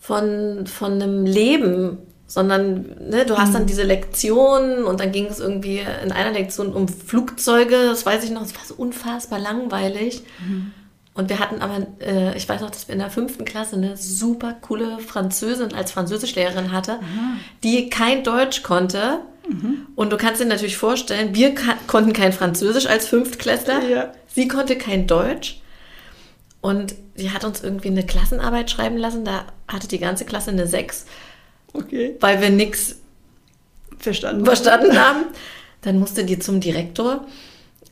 [0.00, 3.66] von, von einem Leben, sondern ne, du hast dann mhm.
[3.66, 8.30] diese Lektionen und dann ging es irgendwie in einer Lektion um Flugzeuge, das weiß ich
[8.30, 10.22] noch, es war so unfassbar langweilig.
[10.46, 10.72] Mhm.
[11.14, 13.96] Und wir hatten aber, äh, ich weiß noch, dass wir in der fünften Klasse eine
[13.96, 17.38] super coole Französin als Französischlehrerin hatte, mhm.
[17.62, 19.20] die kein Deutsch konnte.
[19.48, 19.86] Mhm.
[19.94, 21.54] Und du kannst dir natürlich vorstellen, wir
[21.86, 23.84] konnten kein Französisch als Fünftklässler.
[23.84, 24.12] Ja.
[24.26, 25.60] Sie konnte kein Deutsch.
[26.64, 29.22] Und sie hat uns irgendwie eine Klassenarbeit schreiben lassen.
[29.22, 31.04] Da hatte die ganze Klasse eine 6.
[31.74, 32.16] Okay.
[32.20, 32.96] Weil wir nichts
[33.98, 35.26] verstanden, verstanden haben.
[35.82, 37.26] Dann musste die zum Direktor.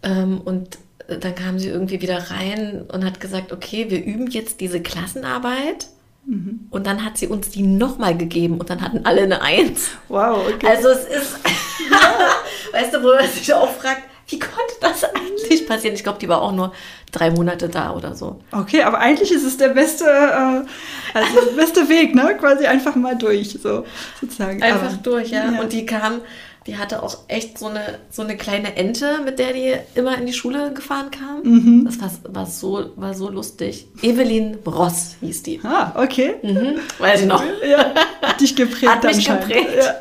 [0.03, 4.63] Ähm, und dann kam sie irgendwie wieder rein und hat gesagt, okay, wir üben jetzt
[4.63, 5.89] diese Klassenarbeit.
[6.25, 6.69] Mhm.
[6.71, 9.91] Und dann hat sie uns die nochmal gegeben und dann hatten alle eine Eins.
[10.09, 10.67] Wow, okay.
[10.67, 11.35] Also es ist,
[12.73, 15.95] weißt du, wo man sich auch fragt, wie konnte das eigentlich passieren?
[15.95, 16.73] Ich glaube, die war auch nur
[17.11, 18.41] drei Monate da oder so.
[18.53, 22.37] Okay, aber eigentlich ist es der beste, äh, also der beste Weg, ne?
[22.39, 23.85] Quasi einfach mal durch, so
[24.21, 24.63] sozusagen.
[24.63, 25.53] Einfach aber, durch, ja.
[25.53, 25.61] ja.
[25.61, 26.21] Und die kam
[26.67, 30.27] Die hatte auch echt so eine, so eine kleine Ente, mit der die immer in
[30.27, 31.43] die Schule gefahren kam.
[31.43, 31.85] Mhm.
[31.85, 33.89] Das war, war, so, war so lustig.
[34.01, 35.61] Evelyn Ross hieß die.
[35.65, 36.37] Ah, okay.
[36.41, 36.79] Mhm.
[36.99, 37.43] Weiß ich noch.
[37.69, 37.93] Ja,
[38.41, 38.93] dich geprägt.
[38.93, 39.75] Hat mich geprägt.
[39.77, 39.95] Ja.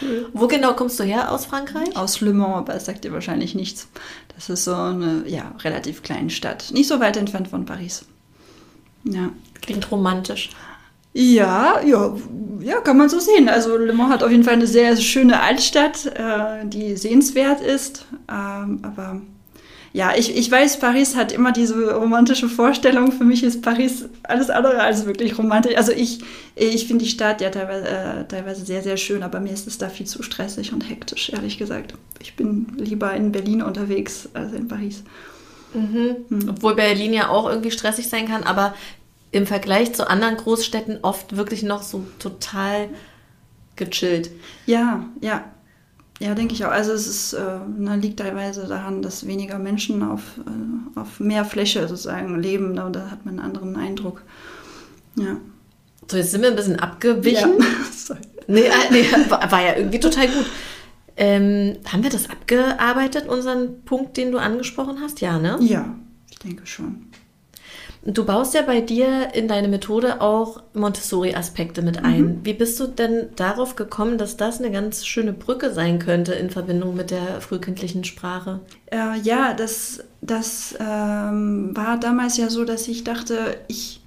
[0.00, 0.28] Cool.
[0.32, 1.96] Wo genau kommst du her aus Frankreich?
[1.96, 3.88] Aus Le Mans, aber das sagt dir wahrscheinlich nichts.
[4.34, 6.70] Das ist so eine ja, relativ kleine Stadt.
[6.72, 8.04] Nicht so weit entfernt von Paris.
[9.04, 9.30] Ja.
[9.60, 10.50] Klingt romantisch.
[11.12, 12.14] Ja, ja,
[12.60, 13.48] ja, kann man so sehen.
[13.48, 18.06] Also Le Mans hat auf jeden Fall eine sehr schöne Altstadt, äh, die sehenswert ist.
[18.30, 19.20] Ähm, aber
[19.92, 23.10] ja, ich, ich weiß, Paris hat immer diese romantische Vorstellung.
[23.10, 25.76] Für mich ist Paris alles andere als wirklich romantisch.
[25.76, 26.20] Also ich,
[26.54, 29.78] ich finde die Stadt ja teilweise, äh, teilweise sehr, sehr schön, aber mir ist es
[29.78, 31.94] da viel zu stressig und hektisch, ehrlich gesagt.
[32.20, 35.02] Ich bin lieber in Berlin unterwegs als in Paris.
[35.72, 36.16] Mhm.
[36.28, 36.48] Mhm.
[36.50, 38.74] Obwohl Berlin ja auch irgendwie stressig sein kann, aber
[39.30, 42.88] im Vergleich zu anderen Großstädten oft wirklich noch so total
[43.76, 44.30] gechillt.
[44.66, 45.44] Ja, ja.
[46.20, 46.70] Ja, denke ich auch.
[46.70, 47.58] Also es ist, äh,
[47.96, 52.72] liegt teilweise daran, dass weniger Menschen auf, äh, auf mehr Fläche sozusagen leben.
[52.72, 52.88] Ne?
[52.92, 54.22] Da hat man einen anderen Eindruck.
[55.14, 55.36] Ja.
[56.10, 57.58] So, jetzt sind wir ein bisschen abgewichen.
[57.58, 58.16] Ja.
[58.48, 60.46] nee, äh, nee, war, war ja irgendwie total gut.
[61.16, 65.20] Ähm, haben wir das abgearbeitet, unseren Punkt, den du angesprochen hast?
[65.20, 65.58] Ja, ne?
[65.60, 65.96] Ja,
[66.30, 67.07] ich denke schon.
[68.10, 72.22] Du baust ja bei dir in deine Methode auch Montessori-Aspekte mit ein.
[72.22, 72.40] Mhm.
[72.42, 76.48] Wie bist du denn darauf gekommen, dass das eine ganz schöne Brücke sein könnte in
[76.48, 78.60] Verbindung mit der frühkindlichen Sprache?
[78.86, 84.00] Äh, ja, das, das ähm, war damals ja so, dass ich dachte, ich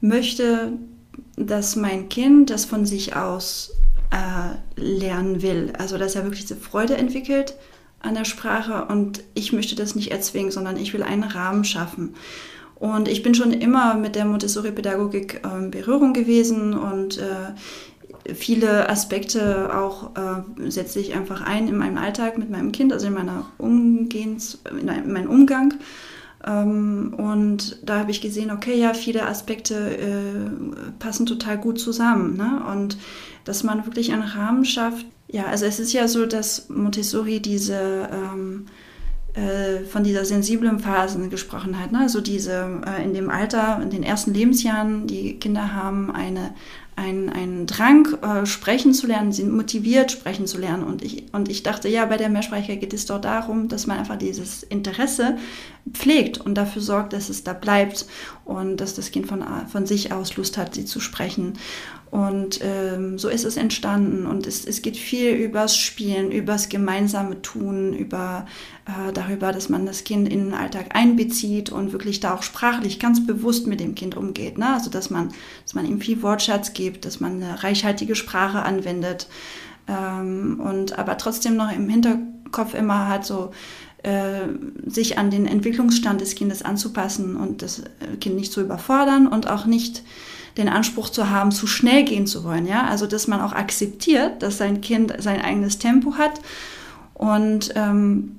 [0.00, 0.72] möchte,
[1.36, 3.74] dass mein Kind das von sich aus
[4.12, 5.74] äh, lernen will.
[5.78, 7.54] Also, dass er wirklich diese Freude entwickelt
[8.00, 12.14] an der Sprache und ich möchte das nicht erzwingen, sondern ich will einen Rahmen schaffen.
[12.76, 18.88] Und ich bin schon immer mit der Montessori-Pädagogik äh, in Berührung gewesen und äh, viele
[18.88, 23.14] Aspekte auch äh, setze ich einfach ein in meinem Alltag mit meinem Kind, also in
[23.14, 25.74] meiner Umgehens, in meinem Umgang.
[26.46, 32.36] Ähm, und da habe ich gesehen, okay, ja, viele Aspekte äh, passen total gut zusammen.
[32.36, 32.62] Ne?
[32.72, 32.98] Und
[33.44, 35.06] dass man wirklich einen Rahmen schafft.
[35.28, 38.66] Ja, also es ist ja so, dass Montessori diese ähm,
[39.36, 41.92] äh, von dieser sensiblen Phase gesprochen hat.
[41.92, 42.00] Ne?
[42.00, 46.54] Also diese äh, in dem Alter, in den ersten Lebensjahren, die Kinder haben eine,
[46.96, 50.84] ein, einen Drang, äh, sprechen zu lernen, sind motiviert, sprechen zu lernen.
[50.84, 53.98] Und ich, und ich dachte, ja, bei der Mehrsprachigkeit geht es doch darum, dass man
[53.98, 55.36] einfach dieses Interesse
[55.92, 58.06] pflegt und dafür sorgt, dass es da bleibt
[58.46, 61.58] und dass das Kind von, von sich aus Lust hat, sie zu sprechen.
[62.10, 64.26] Und ähm, so ist es entstanden.
[64.26, 68.46] Und es, es geht viel übers Spielen, übers gemeinsame Tun, über
[68.86, 73.00] äh, darüber, dass man das Kind in den Alltag einbezieht und wirklich da auch sprachlich
[73.00, 74.58] ganz bewusst mit dem Kind umgeht.
[74.58, 74.72] Ne?
[74.72, 75.30] Also dass man,
[75.64, 79.26] dass man ihm viel Wortschatz gibt, dass man eine reichhaltige Sprache anwendet
[79.88, 83.50] ähm, und aber trotzdem noch im Hinterkopf immer hat so
[84.02, 84.46] äh,
[84.86, 87.82] sich an den Entwicklungsstand des Kindes anzupassen und das
[88.20, 90.04] Kind nicht zu überfordern und auch nicht
[90.56, 92.66] den Anspruch zu haben, zu schnell gehen zu wollen.
[92.66, 92.86] Ja?
[92.86, 96.40] Also, dass man auch akzeptiert, dass sein Kind sein eigenes Tempo hat
[97.14, 98.36] und, ähm,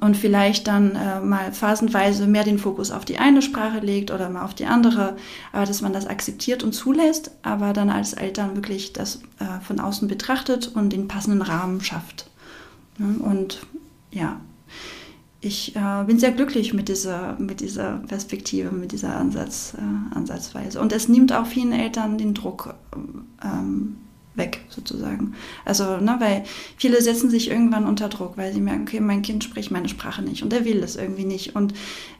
[0.00, 4.28] und vielleicht dann äh, mal phasenweise mehr den Fokus auf die eine Sprache legt oder
[4.28, 5.16] mal auf die andere,
[5.52, 9.80] aber dass man das akzeptiert und zulässt, aber dann als Eltern wirklich das äh, von
[9.80, 12.26] außen betrachtet und den passenden Rahmen schafft.
[12.98, 13.60] Und
[14.10, 14.40] ja,
[15.40, 20.80] ich äh, bin sehr glücklich mit dieser, mit dieser Perspektive, mit dieser Ansatz, äh, Ansatzweise.
[20.80, 22.74] Und es nimmt auch vielen Eltern den Druck
[23.42, 23.96] ähm,
[24.34, 25.34] weg, sozusagen.
[25.64, 26.44] Also, ne, weil
[26.76, 30.22] viele setzen sich irgendwann unter Druck, weil sie merken, okay, mein Kind spricht meine Sprache
[30.22, 31.56] nicht und er will das irgendwie nicht.
[31.56, 31.72] Und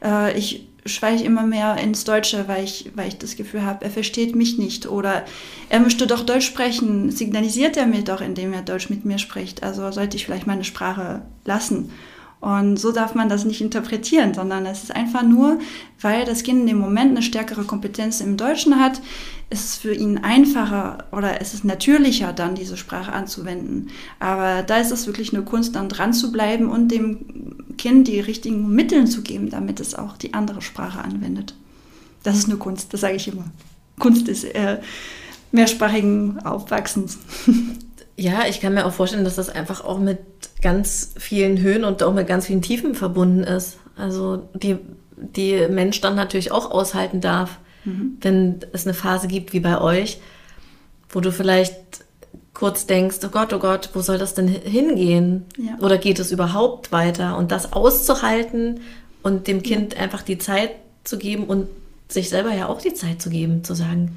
[0.03, 3.91] äh, ich schweiche immer mehr ins Deutsche, weil ich, weil ich das Gefühl habe, er
[3.91, 5.25] versteht mich nicht oder
[5.69, 9.61] er möchte doch Deutsch sprechen, signalisiert er mir doch, indem er Deutsch mit mir spricht.
[9.61, 11.91] Also sollte ich vielleicht meine Sprache lassen.
[12.41, 15.59] Und so darf man das nicht interpretieren, sondern es ist einfach nur,
[16.01, 18.99] weil das Kind in dem Moment eine stärkere Kompetenz im Deutschen hat,
[19.51, 23.89] ist es für ihn einfacher oder es ist natürlicher, dann diese Sprache anzuwenden.
[24.19, 28.19] Aber da ist es wirklich eine Kunst, dann dran zu bleiben und dem Kind die
[28.19, 31.53] richtigen Mittel zu geben, damit es auch die andere Sprache anwendet.
[32.23, 33.45] Das ist eine Kunst, das sage ich immer.
[33.99, 34.79] Kunst ist äh,
[35.51, 37.19] mehrsprachigen Aufwachsens.
[38.17, 40.19] Ja, ich kann mir auch vorstellen, dass das einfach auch mit
[40.61, 43.77] ganz vielen Höhen und auch mit ganz vielen Tiefen verbunden ist.
[43.95, 44.77] Also die,
[45.15, 48.17] die Mensch dann natürlich auch aushalten darf, mhm.
[48.21, 50.19] wenn es eine Phase gibt wie bei euch,
[51.09, 51.75] wo du vielleicht
[52.53, 55.45] kurz denkst, oh Gott, oh Gott, wo soll das denn hingehen?
[55.57, 55.77] Ja.
[55.79, 57.37] Oder geht es überhaupt weiter?
[57.37, 58.81] Und das auszuhalten
[59.23, 60.71] und dem Kind einfach die Zeit
[61.03, 61.67] zu geben und
[62.07, 64.15] sich selber ja auch die Zeit zu geben, zu sagen,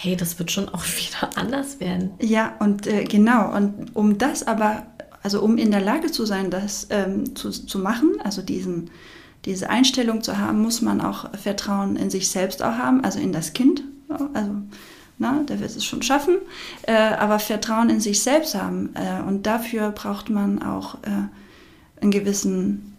[0.00, 2.12] hey, das wird schon auch wieder anders werden.
[2.20, 3.54] Ja, und äh, genau.
[3.54, 4.86] Und um das aber,
[5.22, 8.90] also um in der Lage zu sein, das ähm, zu, zu machen, also diesen,
[9.44, 13.32] diese Einstellung zu haben, muss man auch Vertrauen in sich selbst auch haben, also in
[13.32, 13.82] das Kind.
[14.34, 14.52] Also,
[15.18, 16.36] na, der wird es schon schaffen,
[16.82, 18.90] äh, aber Vertrauen in sich selbst haben.
[18.94, 22.96] Äh, und dafür braucht man auch äh, einen gewissen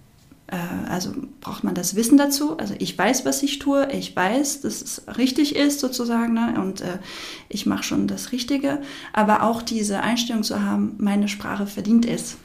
[0.90, 2.58] also braucht man das Wissen dazu.
[2.58, 6.56] Also ich weiß, was ich tue, ich weiß, dass es richtig ist sozusagen ne?
[6.60, 6.98] und äh,
[7.50, 8.82] ich mache schon das Richtige.
[9.14, 12.38] Aber auch diese Einstellung zu haben, meine Sprache verdient es,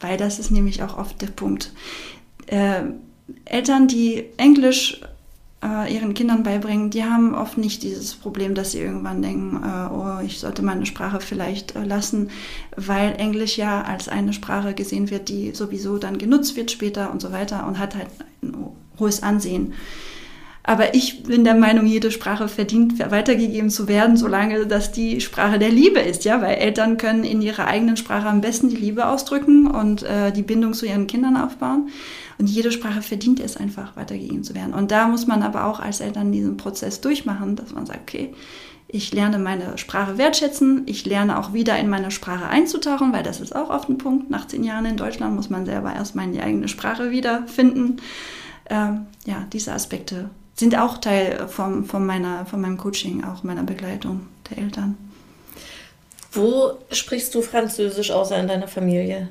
[0.00, 1.72] weil das ist nämlich auch oft der Punkt.
[2.46, 2.84] Äh,
[3.44, 5.00] Eltern, die Englisch
[5.62, 9.92] äh, ihren Kindern beibringen, die haben oft nicht dieses Problem, dass sie irgendwann denken, äh,
[9.92, 12.30] oh, ich sollte meine Sprache vielleicht äh, lassen,
[12.76, 17.20] weil Englisch ja als eine Sprache gesehen wird, die sowieso dann genutzt wird später und
[17.20, 18.08] so weiter und hat halt
[18.42, 18.54] ein
[18.98, 19.74] hohes Ansehen.
[20.62, 25.58] Aber ich bin der Meinung, jede Sprache verdient weitergegeben zu werden, solange das die Sprache
[25.58, 29.06] der Liebe ist, ja, weil Eltern können in ihrer eigenen Sprache am besten die Liebe
[29.06, 31.88] ausdrücken und äh, die Bindung zu ihren Kindern aufbauen.
[32.40, 34.72] Und jede Sprache verdient es einfach, weitergegeben zu werden.
[34.72, 38.32] Und da muss man aber auch als Eltern diesen Prozess durchmachen, dass man sagt, okay,
[38.88, 43.40] ich lerne meine Sprache wertschätzen, ich lerne auch wieder in meine Sprache einzutauchen, weil das
[43.40, 44.30] ist auch oft ein Punkt.
[44.30, 47.98] Nach zehn Jahren in Deutschland muss man selber erstmal in die eigene Sprache wiederfinden.
[48.70, 53.64] Ähm, ja, diese Aspekte sind auch Teil von, von, meiner, von meinem Coaching, auch meiner
[53.64, 54.96] Begleitung der Eltern.
[56.32, 59.28] Wo sprichst du Französisch außer in deiner Familie?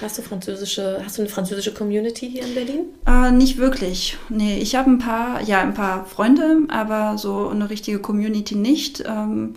[0.00, 2.80] Hast du französische, hast du eine französische Community hier in Berlin?
[3.06, 4.16] Äh, nicht wirklich.
[4.28, 9.04] Nee, ich habe ein paar, ja, ein paar Freunde, aber so eine richtige Community nicht.
[9.06, 9.54] Ähm,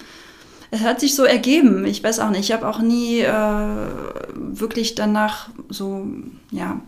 [0.71, 1.85] es hat sich so ergeben.
[1.85, 2.49] Ich weiß auch nicht.
[2.49, 3.87] Ich habe auch nie äh,
[4.35, 6.07] wirklich danach so,
[6.51, 6.81] ja,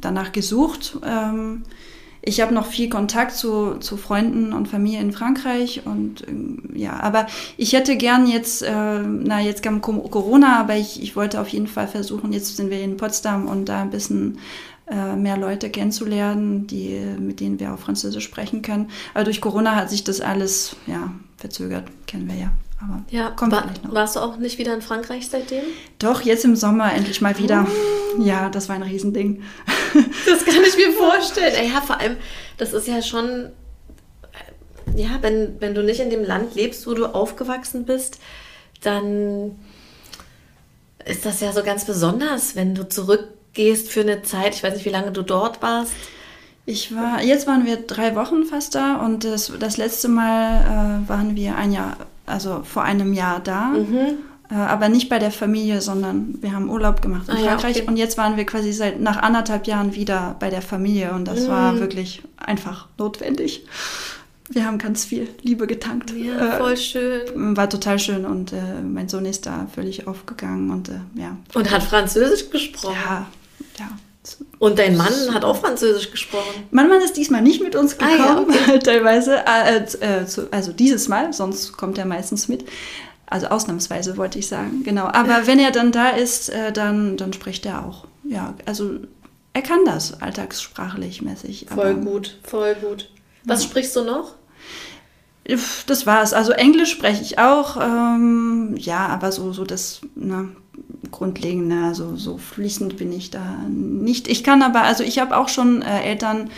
[0.00, 0.98] danach gesucht.
[1.04, 1.62] Ähm,
[2.22, 7.00] ich habe noch viel Kontakt zu, zu Freunden und Familie in Frankreich und ähm, ja,
[7.00, 11.48] aber ich hätte gern jetzt, äh, na jetzt kam Corona, aber ich, ich wollte auf
[11.48, 14.38] jeden Fall versuchen, jetzt sind wir in Potsdam und da ein bisschen
[14.90, 18.90] äh, mehr Leute kennenzulernen, die, mit denen wir auch Französisch sprechen können.
[19.14, 22.52] Aber durch Corona hat sich das alles ja, verzögert, kennen wir ja.
[22.82, 23.94] Aber ja, kommt war, noch.
[23.94, 25.62] Warst du auch nicht wieder in Frankreich seitdem?
[25.98, 27.66] Doch, jetzt im Sommer endlich mal wieder.
[27.68, 28.22] Oh.
[28.22, 29.42] Ja, das war ein Riesending.
[30.24, 31.68] Das kann ich mir vorstellen.
[31.68, 32.16] Ja, vor allem,
[32.58, 33.50] das ist ja schon,
[34.94, 38.20] ja, wenn, wenn du nicht in dem Land lebst, wo du aufgewachsen bist,
[38.82, 39.58] dann
[41.04, 44.54] ist das ja so ganz besonders, wenn du zurückgehst für eine Zeit.
[44.54, 45.92] Ich weiß nicht, wie lange du dort warst.
[46.66, 51.08] Ich war, jetzt waren wir drei Wochen fast da und das, das letzte Mal äh,
[51.08, 51.96] waren wir ein Jahr
[52.30, 53.68] also vor einem Jahr da.
[53.68, 54.18] Mhm.
[54.50, 57.82] Äh, aber nicht bei der Familie, sondern wir haben Urlaub gemacht in ah, Frankreich ja,
[57.82, 57.90] okay.
[57.90, 61.44] und jetzt waren wir quasi seit nach anderthalb Jahren wieder bei der Familie und das
[61.44, 61.48] mhm.
[61.48, 63.64] war wirklich einfach notwendig.
[64.48, 66.12] Wir haben ganz viel Liebe getankt.
[66.12, 67.56] Ja, voll schön.
[67.56, 71.36] War total schön und äh, mein Sohn ist da völlig aufgegangen und äh, ja.
[71.54, 72.96] Und hat Französisch gesprochen.
[73.06, 73.26] Ja,
[73.78, 73.88] ja.
[74.58, 76.68] Und dein Mann hat auch Französisch gesprochen.
[76.70, 78.78] Mein Mann ist diesmal nicht mit uns gekommen, ah, ja, okay.
[78.84, 79.38] teilweise.
[79.46, 82.66] Äh, äh, also dieses Mal, sonst kommt er meistens mit.
[83.26, 85.06] Also ausnahmsweise wollte ich sagen, genau.
[85.06, 88.06] Aber wenn er dann da ist, äh, dann, dann spricht er auch.
[88.24, 88.98] Ja, also
[89.54, 91.66] er kann das alltagssprachlich mäßig.
[91.74, 93.10] Voll gut, voll gut.
[93.44, 93.70] Was ja.
[93.70, 94.34] sprichst du noch?
[95.86, 96.32] Das war's.
[96.32, 97.76] Also Englisch spreche ich auch.
[97.76, 100.48] Ähm, ja, aber so, so das, ne,
[101.10, 104.28] Grundlegende, also so fließend bin ich da nicht.
[104.28, 106.50] Ich kann aber, also ich habe auch schon äh, Eltern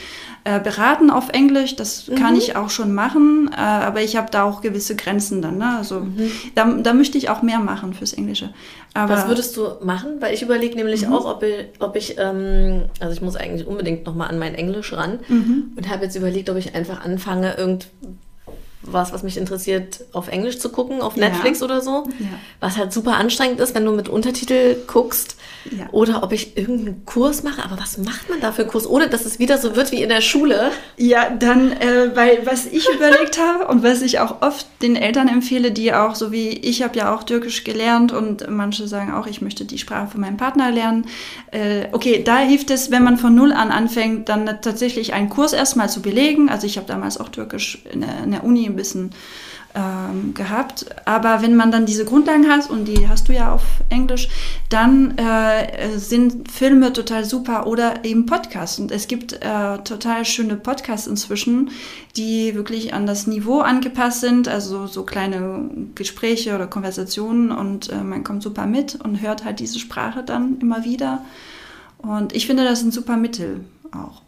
[0.44, 2.16] äh, beraten auf Englisch, das mhm.
[2.16, 5.58] kann ich auch schon machen, äh, aber ich habe da auch gewisse Grenzen dann.
[5.58, 5.76] Ne?
[5.78, 6.30] Also mhm.
[6.54, 8.52] da, da möchte ich auch mehr machen fürs Englische.
[8.94, 10.16] Aber Was würdest du machen?
[10.20, 11.12] Weil ich überlege nämlich mhm.
[11.12, 14.92] auch, ob ich, ob ich ähm, also ich muss eigentlich unbedingt nochmal an mein Englisch
[14.92, 15.72] ran mhm.
[15.76, 17.88] und habe jetzt überlegt, ob ich einfach anfange, irgend
[18.82, 21.66] was, was mich interessiert, auf Englisch zu gucken, auf Netflix ja.
[21.66, 22.04] oder so.
[22.18, 22.26] Ja.
[22.60, 25.36] Was halt super anstrengend ist, wenn du mit Untertitel guckst.
[25.70, 25.86] Ja.
[25.92, 27.62] Oder ob ich irgendeinen Kurs mache.
[27.64, 30.02] Aber was macht man da für einen Kurs, ohne dass es wieder so wird wie
[30.02, 30.72] in der Schule?
[30.96, 35.28] Ja, dann, äh, weil was ich überlegt habe und was ich auch oft den Eltern
[35.28, 39.28] empfehle, die auch, so wie ich habe ja auch Türkisch gelernt und manche sagen auch,
[39.28, 41.06] ich möchte die Sprache von meinem Partner lernen.
[41.52, 45.52] Äh, okay, da hilft es, wenn man von Null an anfängt, dann tatsächlich einen Kurs
[45.52, 46.48] erstmal zu belegen.
[46.48, 49.10] Also ich habe damals auch Türkisch in der, in der Uni ein bisschen
[49.74, 50.86] ähm, gehabt.
[51.06, 54.28] Aber wenn man dann diese Grundlagen hat, und die hast du ja auf Englisch,
[54.68, 58.78] dann äh, sind Filme total super oder eben Podcasts.
[58.78, 61.70] Und es gibt äh, total schöne Podcasts inzwischen,
[62.16, 68.02] die wirklich an das Niveau angepasst sind, also so kleine Gespräche oder Konversationen und äh,
[68.02, 71.24] man kommt super mit und hört halt diese Sprache dann immer wieder.
[71.98, 74.22] Und ich finde, das ist ein super Mittel auch.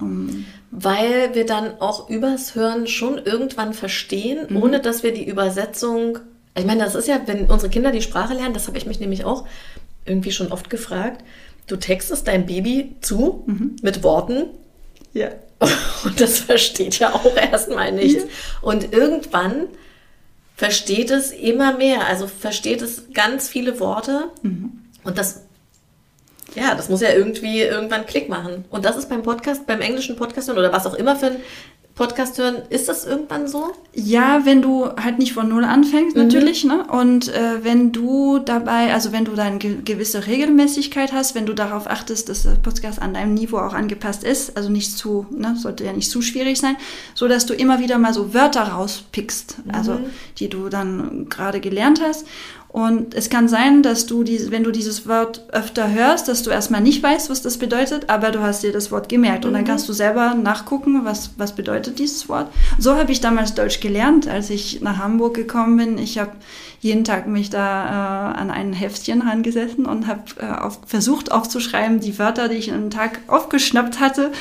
[0.00, 4.62] Um Weil wir dann auch übers Hören schon irgendwann verstehen, mhm.
[4.62, 6.18] ohne dass wir die Übersetzung.
[6.56, 9.00] Ich meine, das ist ja, wenn unsere Kinder die Sprache lernen, das habe ich mich
[9.00, 9.46] nämlich auch
[10.04, 11.24] irgendwie schon oft gefragt.
[11.66, 13.76] Du textest dein Baby zu mhm.
[13.82, 14.46] mit Worten.
[15.12, 15.28] Ja.
[16.04, 18.24] Und das versteht ja auch erstmal nichts.
[18.24, 18.28] Ja.
[18.62, 19.68] Und irgendwann
[20.56, 22.06] versteht es immer mehr.
[22.06, 24.30] Also versteht es ganz viele Worte.
[24.42, 24.72] Mhm.
[25.04, 25.42] Und das,
[26.54, 28.64] ja, das muss ja irgendwie irgendwann Klick machen.
[28.70, 31.36] Und das ist beim Podcast, beim englischen Podcast oder was auch immer für ein
[31.94, 33.72] Podcast hören, ist das irgendwann so?
[33.92, 36.22] Ja, wenn du halt nicht von Null anfängst, mhm.
[36.22, 36.86] natürlich, ne?
[36.88, 41.52] Und äh, wenn du dabei, also wenn du da eine gewisse Regelmäßigkeit hast, wenn du
[41.52, 45.54] darauf achtest, dass der Podcast an deinem Niveau auch angepasst ist, also nicht zu, ne,
[45.56, 46.76] sollte ja nicht zu schwierig sein,
[47.14, 49.98] so dass du immer wieder mal so Wörter rauspickst, also mhm.
[49.98, 52.26] also die du dann gerade gelernt hast
[52.72, 56.48] und es kann sein, dass du, die, wenn du dieses Wort öfter hörst, dass du
[56.48, 59.44] erstmal nicht weißt, was das bedeutet, aber du hast dir das Wort gemerkt.
[59.44, 59.66] Und dann mhm.
[59.66, 62.50] kannst du selber nachgucken, was, was bedeutet dieses Wort.
[62.78, 65.98] So habe ich damals Deutsch gelernt, als ich nach Hamburg gekommen bin.
[65.98, 66.32] Ich habe
[66.80, 72.00] jeden Tag mich da äh, an ein Heftchen rangesessen und habe äh, auf, versucht aufzuschreiben,
[72.00, 74.32] die Wörter, die ich einen Tag aufgeschnappt hatte.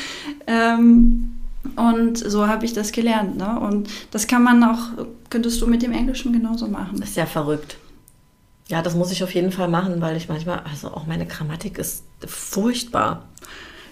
[0.47, 1.34] Ähm,
[1.75, 3.36] und so habe ich das gelernt.
[3.36, 3.59] Ne?
[3.59, 7.01] Und das kann man auch, könntest du mit dem Englischen genauso machen.
[7.01, 7.75] Das ist ja verrückt.
[8.72, 11.78] Ja, das muss ich auf jeden Fall machen, weil ich manchmal, also auch meine Grammatik
[11.78, 13.28] ist furchtbar.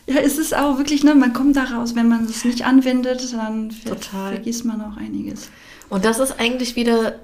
[0.08, 3.72] Ja, es ist auch wirklich, ne, man kommt daraus, wenn man es nicht anwendet, dann
[3.86, 4.36] Total.
[4.36, 5.50] vergisst man auch einiges.
[5.90, 7.20] Und das ist eigentlich wieder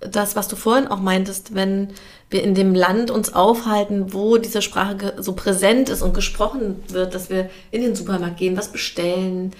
[0.00, 1.88] das, was du vorhin auch meintest, wenn
[2.30, 7.14] wir in dem Land uns aufhalten, wo diese Sprache so präsent ist und gesprochen wird,
[7.14, 9.52] dass wir in den Supermarkt gehen, was bestellen,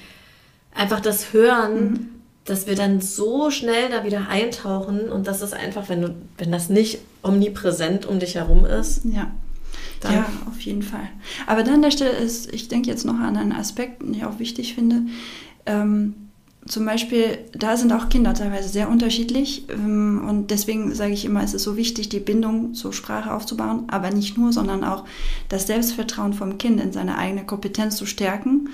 [0.75, 1.91] einfach das Hören.
[1.91, 2.11] Mhm
[2.45, 6.53] dass wir dann so schnell da wieder eintauchen und das ist einfach, wenn du, wenn
[6.53, 9.03] das nicht omnipräsent um dich herum ist.
[9.05, 9.31] Ja.
[10.05, 11.09] ja, auf jeden Fall.
[11.47, 14.25] Aber dann an der Stelle ist, ich denke jetzt noch an einen Aspekt, den ich
[14.27, 15.03] auch wichtig finde.
[15.65, 16.15] Ähm,
[16.67, 21.43] zum Beispiel, da sind auch Kinder teilweise sehr unterschiedlich ähm, und deswegen sage ich immer,
[21.43, 25.05] es ist so wichtig, die Bindung zur Sprache aufzubauen, aber nicht nur, sondern auch
[25.51, 28.71] das Selbstvertrauen vom Kind in seine eigene Kompetenz zu stärken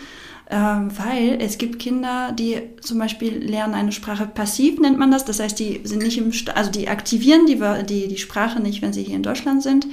[0.51, 5.25] ähm, weil es gibt Kinder, die zum Beispiel lernen eine Sprache passiv, nennt man das.
[5.25, 8.83] Das heißt, die sind nicht im, St also die aktivieren die, die, die Sprache nicht,
[8.83, 9.87] wenn sie hier in Deutschland sind.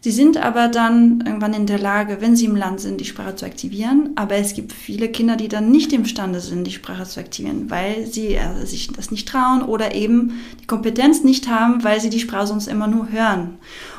[0.00, 3.36] Sie sind aber dann irgendwann in der Lage, wenn sie im Land sind, die Sprache
[3.36, 4.10] zu aktivieren.
[4.16, 8.06] Aber es gibt viele Kinder, die dann nicht imstande sind, die Sprache zu aktivieren, weil
[8.06, 12.18] sie also sich das nicht trauen oder eben die Kompetenz nicht haben, weil sie die
[12.18, 13.58] Sprache sonst immer nur hören.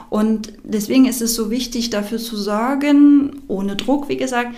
[0.09, 4.53] Und deswegen ist es so wichtig, dafür zu sorgen, ohne Druck, wie gesagt,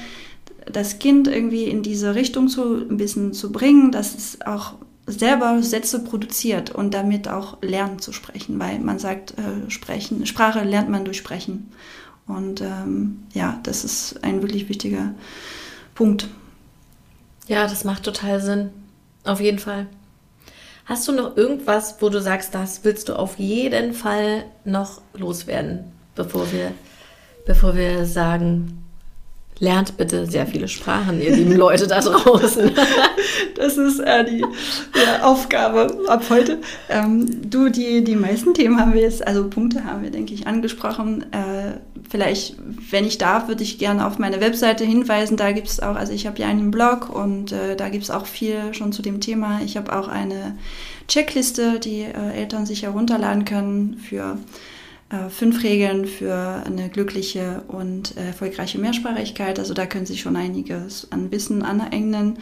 [0.72, 4.74] das Kind irgendwie in diese Richtung zu, ein bisschen zu bringen, dass es auch
[5.07, 10.63] selber Sätze produziert und damit auch lernen zu sprechen, weil man sagt, äh, sprechen, Sprache
[10.63, 11.72] lernt man durch Sprechen.
[12.28, 15.13] Und ähm, ja, das ist ein wirklich wichtiger
[15.93, 16.28] Punkt.
[17.47, 18.72] Ja, das macht total Sinn.
[19.24, 19.86] Auf jeden Fall.
[20.86, 25.91] Hast du noch irgendwas, wo du sagst, das willst du auf jeden Fall noch loswerden,
[26.16, 26.72] bevor wir,
[27.45, 28.84] bevor wir sagen,
[29.60, 32.72] Lernt bitte sehr viele Sprachen, ihr lieben Leute da draußen.
[33.56, 36.60] Das ist äh, die ja, Aufgabe ab heute.
[36.89, 40.45] Ähm, du, die, die meisten Themen haben wir jetzt, also Punkte haben wir, denke ich,
[40.45, 41.26] angesprochen.
[41.32, 41.78] Äh,
[42.10, 42.58] vielleicht,
[42.91, 45.38] wenn ich darf, würde ich gerne auf meine Webseite hinweisen.
[45.38, 48.12] Da gibt es auch, also ich habe ja einen Blog und äh, da gibt es
[48.12, 49.62] auch viel schon zu dem Thema.
[49.64, 50.58] Ich habe auch eine
[51.08, 54.38] Checkliste, die äh, Eltern sich herunterladen können für
[55.10, 59.60] äh, fünf Regeln für eine glückliche und erfolgreiche Mehrsprachigkeit.
[59.60, 62.39] Also da können Sie schon einiges an Wissen aneignen.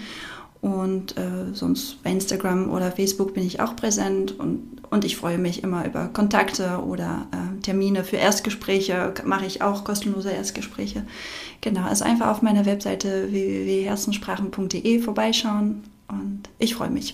[0.63, 5.37] Und äh, sonst bei Instagram oder Facebook bin ich auch präsent und, und ich freue
[5.37, 9.13] mich immer über Kontakte oder äh, Termine für Erstgespräche.
[9.25, 11.03] Mache ich auch kostenlose Erstgespräche.
[11.59, 17.13] Genau, also einfach auf meiner Webseite www.herzensprachen.de vorbeischauen und ich freue mich.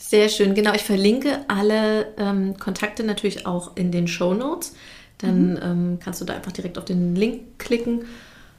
[0.00, 0.72] Sehr schön, genau.
[0.74, 4.74] Ich verlinke alle ähm, Kontakte natürlich auch in den Show Notes.
[5.18, 5.58] Dann mhm.
[5.62, 8.06] ähm, kannst du da einfach direkt auf den Link klicken.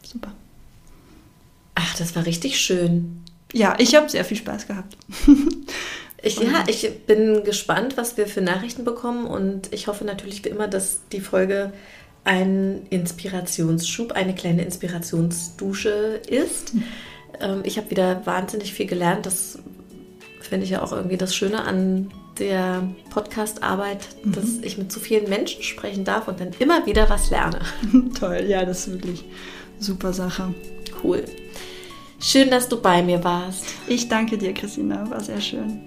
[0.04, 0.32] Super.
[1.74, 3.24] Ach, das war richtig schön.
[3.54, 4.96] Ja, ich habe sehr viel Spaß gehabt.
[6.22, 10.50] ich, ja, ich bin gespannt, was wir für Nachrichten bekommen und ich hoffe natürlich wie
[10.50, 11.74] immer, dass die Folge
[12.24, 16.76] ein Inspirationsschub, eine kleine Inspirationsdusche ist.
[16.76, 16.84] Mhm.
[17.40, 19.26] Ähm, ich habe wieder wahnsinnig viel gelernt.
[19.26, 19.60] Das
[20.52, 24.34] finde ich ja auch irgendwie das Schöne an der Podcast-Arbeit, mhm.
[24.34, 27.62] dass ich mit so vielen Menschen sprechen darf und dann immer wieder was lerne.
[28.20, 29.24] Toll, ja, das ist wirklich
[29.80, 30.54] super Sache.
[31.02, 31.24] Cool.
[32.20, 33.64] Schön, dass du bei mir warst.
[33.88, 35.80] Ich danke dir, Christina, war sehr schön.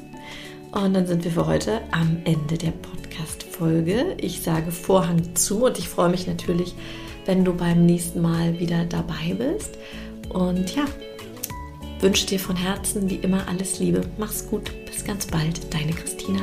[0.73, 4.17] Und dann sind wir für heute am Ende der Podcast-Folge.
[4.17, 6.75] Ich sage Vorhang zu und ich freue mich natürlich,
[7.27, 9.77] wenn du beim nächsten Mal wieder dabei bist.
[10.31, 10.87] Und ja,
[12.01, 14.03] wünsche dir von Herzen wie immer alles Liebe.
[14.19, 14.71] Mach's gut.
[14.87, 15.73] Bis ganz bald.
[15.73, 16.41] Deine Christina.